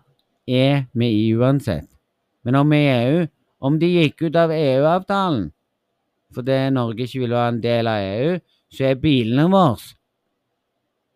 er 0.47 0.85
vi 0.93 1.09
i 1.27 1.33
uansett. 1.35 1.89
Men 2.43 2.55
om 2.55 2.69
vi 2.69 2.77
er 2.77 3.01
i 3.01 3.13
EU 3.13 3.27
Om 3.63 3.77
de 3.79 3.87
gikk 3.87 4.25
ut 4.25 4.35
av 4.35 4.51
EU-avtalen 4.51 5.51
fordi 6.35 6.55
Norge 6.73 7.05
ikke 7.05 7.19
ville 7.21 7.37
være 7.37 7.51
en 7.53 7.59
del 7.63 7.87
av 7.87 8.01
EU, 8.03 8.31
så 8.73 8.87
er 8.89 8.97
bilene 8.99 9.45
våre 9.53 9.93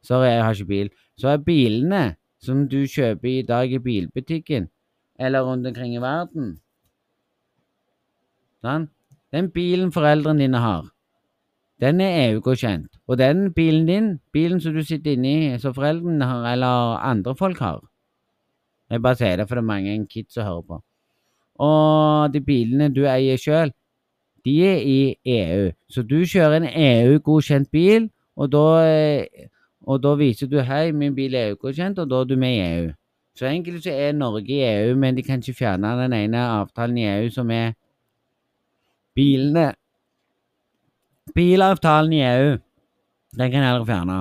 Sorry, 0.05 0.29
jeg 0.29 0.43
har 0.45 0.55
ikke 0.55 0.69
bil 0.69 0.91
så 1.17 1.33
er 1.33 1.43
bilene 1.43 2.03
som 2.43 2.67
du 2.69 2.83
kjøper 2.85 3.29
i 3.29 3.45
dag 3.47 3.71
i 3.73 3.81
bilbutikken 3.81 4.69
eller 5.19 5.45
rundt 5.45 5.67
omkring 5.67 5.95
i 5.97 6.03
verden 6.03 6.55
sånn? 8.65 8.87
Den 9.33 9.49
bilen 9.51 9.91
foreldrene 9.91 10.45
dine 10.45 10.61
har, 10.63 10.85
den 11.83 12.01
er 12.01 12.15
EU-godkjent. 12.29 12.89
Og 13.07 13.19
den 13.19 13.51
bilen 13.53 13.85
din, 13.85 14.07
bilen 14.33 14.61
som 14.61 14.73
du 14.73 14.81
sitter 14.85 15.13
inni, 15.13 15.59
som 15.61 15.75
foreldrene 15.75 16.25
har, 16.25 16.45
eller 16.53 16.97
andre 17.05 17.35
folk 17.35 17.59
har 17.59 17.81
Jeg 18.89 19.01
bare 19.03 19.15
sier 19.19 19.35
det, 19.35 19.47
for 19.49 19.59
det 19.59 19.61
er 19.65 19.67
mange 19.67 20.07
kids 20.07 20.33
som 20.33 20.45
hører 20.47 20.61
på. 20.61 20.77
Og 21.59 22.33
de 22.33 22.39
bilene 22.39 22.87
du 22.95 23.01
eier 23.03 23.35
sjøl, 23.35 23.73
de 24.45 24.53
er 24.63 24.77
i 24.79 25.17
EU. 25.25 25.71
Så 25.91 26.05
du 26.07 26.21
kjører 26.23 26.61
en 26.61 26.69
EU-godkjent 26.71 27.67
bil, 27.71 28.07
og 28.39 28.51
da 28.53 28.63
eh, 28.87 29.49
og 29.87 30.01
da 30.03 30.13
viser 30.19 30.49
du 30.51 30.59
hei, 30.67 30.91
min 30.91 31.15
bil 31.15 31.35
er 31.35 31.53
EU-godkjent, 31.53 31.99
og 32.03 32.09
da 32.11 32.21
er 32.21 32.27
du 32.27 32.35
med 32.39 32.55
i 32.57 32.63
EU. 32.65 32.87
Så 33.37 33.45
egentlig 33.47 33.83
så 33.85 33.93
er 33.93 34.15
Norge 34.17 34.51
i 34.51 34.63
EU, 34.65 34.95
men 34.99 35.15
de 35.15 35.23
kan 35.23 35.39
ikke 35.39 35.61
fjerne 35.61 35.93
den 36.01 36.15
ene 36.17 36.41
avtalen 36.57 36.97
i 36.97 37.05
EU 37.07 37.29
som 37.31 37.51
er 37.53 37.75
bilene. 39.15 39.69
Bilavtalen 41.35 42.13
i 42.17 42.23
EU, 42.25 42.57
den 43.37 43.51
kan 43.51 43.63
jeg 43.63 43.73
aldri 43.75 43.91
fjerne. 43.93 44.17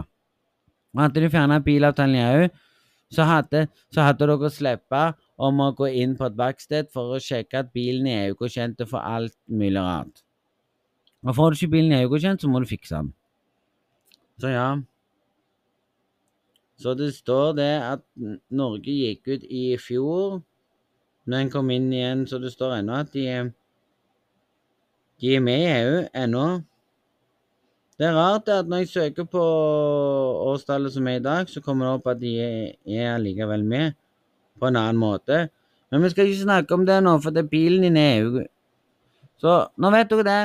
Hadde 1.01 1.23
de 1.23 1.31
fjerna 1.31 1.59
bilavtalen 1.65 2.17
i 2.17 2.25
EU, 2.25 2.49
så 3.13 3.27
hadde, 3.27 3.67
så 3.95 4.07
hadde 4.07 4.27
dere 4.27 4.51
sluppet 4.51 5.19
om 5.37 5.63
å 5.63 5.71
gå 5.79 5.91
inn 6.03 6.17
på 6.19 6.27
et 6.29 6.39
verksted 6.39 6.91
for 6.95 7.15
å 7.15 7.23
sjekke 7.23 7.63
at 7.63 7.73
bilen 7.75 8.07
er 8.11 8.29
EU-godkjent 8.31 8.83
for 8.91 9.03
alt 9.03 9.37
mulig 9.47 9.83
rart. 9.83 10.23
Og 11.27 11.35
får 11.37 11.51
du 11.51 11.59
ikke 11.59 11.75
bilen 11.75 11.95
i 11.95 12.03
EU-godkjent, 12.05 12.43
så 12.43 12.51
må 12.51 12.63
du 12.63 12.69
fikse 12.71 13.01
den. 13.01 13.11
Så 14.43 14.53
ja. 14.53 14.69
Så 16.79 16.95
det 16.95 17.15
står 17.15 17.53
det 17.57 17.73
at 17.81 18.03
Norge 18.53 18.93
gikk 18.93 19.29
ut 19.29 19.45
i 19.49 19.77
fjor, 19.81 20.41
når 21.27 21.39
en 21.39 21.51
kom 21.51 21.71
inn 21.73 21.89
igjen, 21.93 22.27
så 22.29 22.39
det 22.39 22.53
står 22.53 22.79
ennå 22.79 22.99
at 23.01 23.13
de, 23.15 23.25
de 25.21 25.37
er 25.37 25.43
med 25.43 25.63
i 25.63 25.71
EU 25.81 26.03
ennå. 26.25 26.47
Det 27.97 28.05
er 28.11 28.19
rart 28.19 28.49
at 28.53 28.69
når 28.69 28.85
jeg 28.85 28.89
søker 28.93 29.25
på 29.25 29.43
årstallet 30.51 30.93
som 30.93 31.07
er 31.09 31.17
i 31.17 31.25
dag, 31.25 31.49
så 31.49 31.63
kommer 31.65 31.87
det 31.87 31.95
opp 31.97 32.11
at 32.13 32.21
de 32.21 32.35
er, 32.45 33.15
allikevel 33.15 33.65
med 33.65 33.97
på 34.61 34.69
en 34.69 34.77
annen 34.77 35.01
måte. 35.01 35.47
Men 35.91 36.05
vi 36.05 36.13
skal 36.13 36.29
ikke 36.29 36.43
snakke 36.43 36.77
om 36.77 36.85
det 36.87 36.99
nå, 37.03 37.17
for 37.25 37.33
det 37.33 37.47
er 37.47 37.49
bilen 37.49 37.87
din 37.87 37.97
er 37.97 38.21
EU. 38.21 38.45
Så 39.41 39.57
nå 39.81 39.93
vet 39.95 40.13
dere 40.13 40.29
det. 40.29 40.43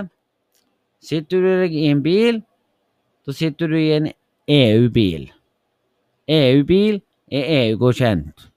Sitter 1.03 1.43
du 1.43 1.51
deg 1.63 1.75
i 1.75 1.89
en 1.91 2.03
bil, 2.05 2.39
så 3.25 3.35
sitter 3.35 3.67
du 3.67 3.77
i 3.79 3.91
en 3.97 4.11
EU-bil. 4.47 5.27
EU-bil 6.31 7.01
er 7.31 7.49
EU-godkjent. 7.57 8.47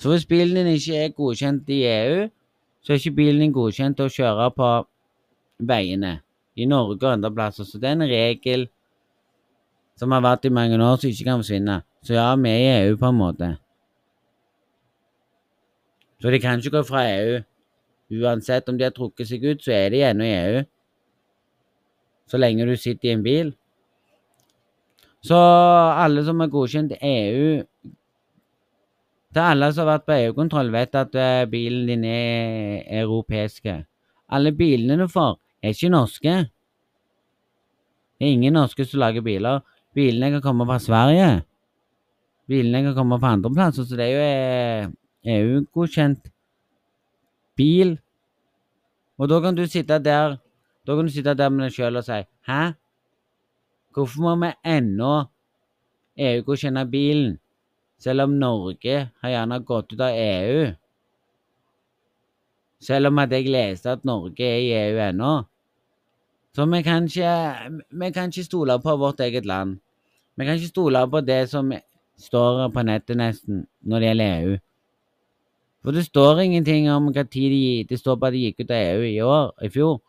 Så 0.00 0.10
hvis 0.10 0.26
bilen 0.28 0.56
din 0.56 0.74
ikke 0.74 0.96
er 0.96 1.16
godkjent 1.16 1.68
i 1.72 1.80
EU, 1.88 2.28
så 2.82 2.92
er 2.92 3.00
ikke 3.00 3.16
bilen 3.16 3.40
din 3.40 3.52
godkjent 3.52 3.96
til 3.96 4.10
å 4.10 4.12
kjøre 4.12 4.50
på 4.52 4.70
veiene 5.64 6.18
i 6.56 6.66
Norge 6.68 7.00
og 7.00 7.12
andre 7.12 7.30
plasser. 7.32 7.64
Så 7.64 7.80
det 7.80 7.88
er 7.88 7.96
en 7.96 8.08
regel 8.10 8.66
som 9.96 10.12
har 10.12 10.24
vært 10.24 10.44
i 10.44 10.52
mange 10.52 10.76
år, 10.76 10.98
som 11.00 11.10
ikke 11.10 11.24
kan 11.30 11.40
forsvinne. 11.40 11.80
Så 12.04 12.18
ja, 12.18 12.28
vi 12.36 12.50
er 12.50 12.60
i 12.60 12.86
EU 12.88 12.98
på 13.00 13.08
en 13.08 13.18
måte. 13.18 13.50
Så 16.20 16.30
de 16.30 16.40
kan 16.40 16.60
ikke 16.60 16.76
gå 16.78 16.82
fra 16.88 17.06
EU. 17.08 17.40
Uansett 18.20 18.68
om 18.68 18.78
de 18.78 18.84
har 18.84 18.92
trukket 18.94 19.28
seg 19.28 19.44
ut, 19.44 19.64
så 19.64 19.72
er 19.72 19.90
de 19.94 20.04
ennå 20.04 20.24
i 20.24 20.36
EU. 20.36 20.62
Så 22.28 22.40
lenge 22.40 22.66
du 22.68 22.76
sitter 22.76 23.10
i 23.10 23.16
en 23.16 23.24
bil. 23.24 23.54
Så 25.24 25.36
alle 26.04 26.24
som 26.26 26.42
er 26.44 26.52
godkjent 26.52 26.96
EU 27.00 27.62
Til 29.34 29.40
alle 29.42 29.70
som 29.72 29.88
har 29.88 29.96
vært 29.96 30.04
på 30.06 30.16
EU-kontroll, 30.18 30.68
vet 30.70 30.94
at 30.94 31.16
eh, 31.18 31.46
bilen 31.50 31.88
din 31.90 32.04
er 32.06 32.84
europeiske. 33.00 33.72
Alle 34.30 34.52
bilene 34.54 34.94
du 35.00 35.08
får, 35.10 35.32
er 35.58 35.74
ikke 35.74 35.90
norske. 35.90 36.34
Det 38.14 38.28
er 38.28 38.36
ingen 38.36 38.54
norske 38.54 38.86
som 38.86 39.02
lager 39.02 39.24
biler. 39.26 39.64
Bilene 39.94 40.30
kan 40.36 40.44
komme 40.44 40.68
fra 40.68 40.78
Sverige. 40.78 41.42
Bilene 42.46 42.84
kan 42.86 42.94
komme 42.94 43.18
fra 43.18 43.32
andre 43.34 43.50
plasser, 43.56 43.88
så 43.88 43.98
det 43.98 44.06
er 44.06 44.14
jo 44.14 44.22
eh, 44.28 44.94
EU-godkjent 45.34 46.30
bil. 47.58 47.96
Og 49.18 49.34
da 49.34 49.42
kan 49.42 49.58
du 49.58 49.66
sitte 49.66 49.98
der 49.98 50.38
Da 50.86 50.94
kan 50.94 51.06
du 51.06 51.10
sitte 51.10 51.34
der 51.34 51.48
med 51.48 51.64
deg 51.64 51.72
sjøl 51.72 51.96
og 51.96 52.04
si 52.04 52.22
Hæ? 52.46 52.74
Hvorfor 53.94 54.22
må 54.24 54.34
vi 54.42 54.50
ennå 54.66 55.12
EU-godkjenne 56.18 56.82
bilen, 56.90 57.36
selv 58.02 58.26
om 58.26 58.34
Norge 58.38 58.96
har 59.22 59.30
gjerne 59.30 59.60
gått 59.66 59.94
ut 59.94 60.02
av 60.02 60.18
EU? 60.18 60.64
Selv 62.82 63.08
om 63.12 63.22
at 63.22 63.32
jeg 63.32 63.48
leste 63.54 63.94
at 63.94 64.04
Norge 64.04 64.44
er 64.44 64.58
i 64.60 64.72
EU 64.80 64.98
ennå. 65.06 65.32
Så 66.54 66.66
vi 66.70 66.82
kan 66.86 67.06
ikke, 67.06 67.30
vi 67.90 68.10
kan 68.14 68.30
ikke 68.30 68.44
stole 68.46 68.78
på 68.82 68.96
vårt 68.98 69.20
eget 69.20 69.46
land. 69.46 69.78
Vi 70.36 70.44
kan 70.44 70.58
ikke 70.58 70.74
stole 70.74 71.06
på 71.10 71.20
det 71.20 71.48
som 71.50 71.72
står 72.18 72.68
på 72.74 72.82
nettet 72.82 73.18
nesten 73.18 73.64
når 73.82 74.00
det 74.00 74.10
gjelder 74.10 74.36
EU. 74.42 74.58
For 75.84 75.92
det 75.92 76.06
står 76.06 76.40
ingenting 76.40 76.90
om 76.90 77.10
hva 77.12 77.24
tid 77.28 77.50
de 77.52 77.86
Det 77.88 77.98
står 77.98 78.16
på 78.16 78.26
at 78.26 78.32
de 78.32 78.44
gikk 78.46 78.64
ut 78.64 78.70
av 78.70 78.76
EU 78.76 79.02
i 79.06 79.20
år, 79.20 79.50
i 79.62 79.68
fjor. 79.68 80.00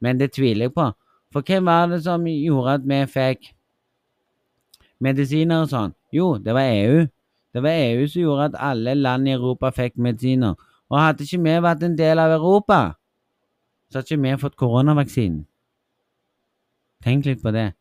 Men 0.00 0.18
det 0.18 0.32
tviler 0.34 0.68
jeg 0.68 0.74
på. 0.74 0.92
For 1.32 1.44
hvem 1.46 1.66
var 1.66 1.88
det 1.90 2.02
som 2.04 2.26
gjorde 2.28 2.76
at 2.78 2.86
vi 2.88 3.00
fikk 3.08 3.52
medisiner 5.02 5.64
og 5.64 5.70
sånn? 5.72 5.94
Jo, 6.12 6.34
det 6.38 6.54
var 6.56 6.68
EU. 6.68 7.06
Det 7.52 7.62
var 7.64 7.76
EU 7.76 8.08
som 8.08 8.22
gjorde 8.22 8.48
at 8.50 8.58
alle 8.70 8.94
land 8.96 9.28
i 9.28 9.36
Europa 9.36 9.72
fikk 9.74 9.96
medisiner. 9.96 10.56
Og 10.92 10.98
hadde 11.00 11.24
ikke 11.24 11.40
vi 11.44 11.56
vært 11.64 11.84
en 11.86 11.96
del 11.96 12.20
av 12.20 12.34
Europa, 12.36 12.80
så 13.88 14.00
hadde 14.00 14.12
ikke 14.12 14.24
vi 14.26 14.34
fått 14.44 14.58
koronavaksinen. 14.60 15.46
Tenk 17.02 17.26
litt 17.26 17.40
på 17.42 17.50
det. 17.54 17.72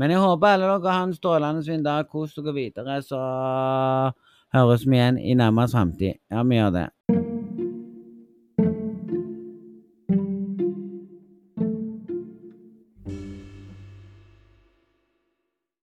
Men 0.00 0.14
jeg 0.14 0.22
håper 0.22 0.54
alle 0.54 0.70
dere 0.70 0.94
har 0.94 1.02
en 1.04 1.12
strålende 1.12 1.66
fin 1.66 1.82
dag. 1.84 2.08
Kos 2.08 2.32
dere 2.38 2.54
videre, 2.56 3.02
så 3.04 3.20
høres 4.56 4.86
vi 4.86 4.96
igjen 4.96 5.20
i 5.20 5.36
nærmest 5.36 5.76
framtid. 5.76 6.22
Ja, 6.32 6.46
vi 6.46 6.56
gjør 6.62 6.72
det. 6.78 7.29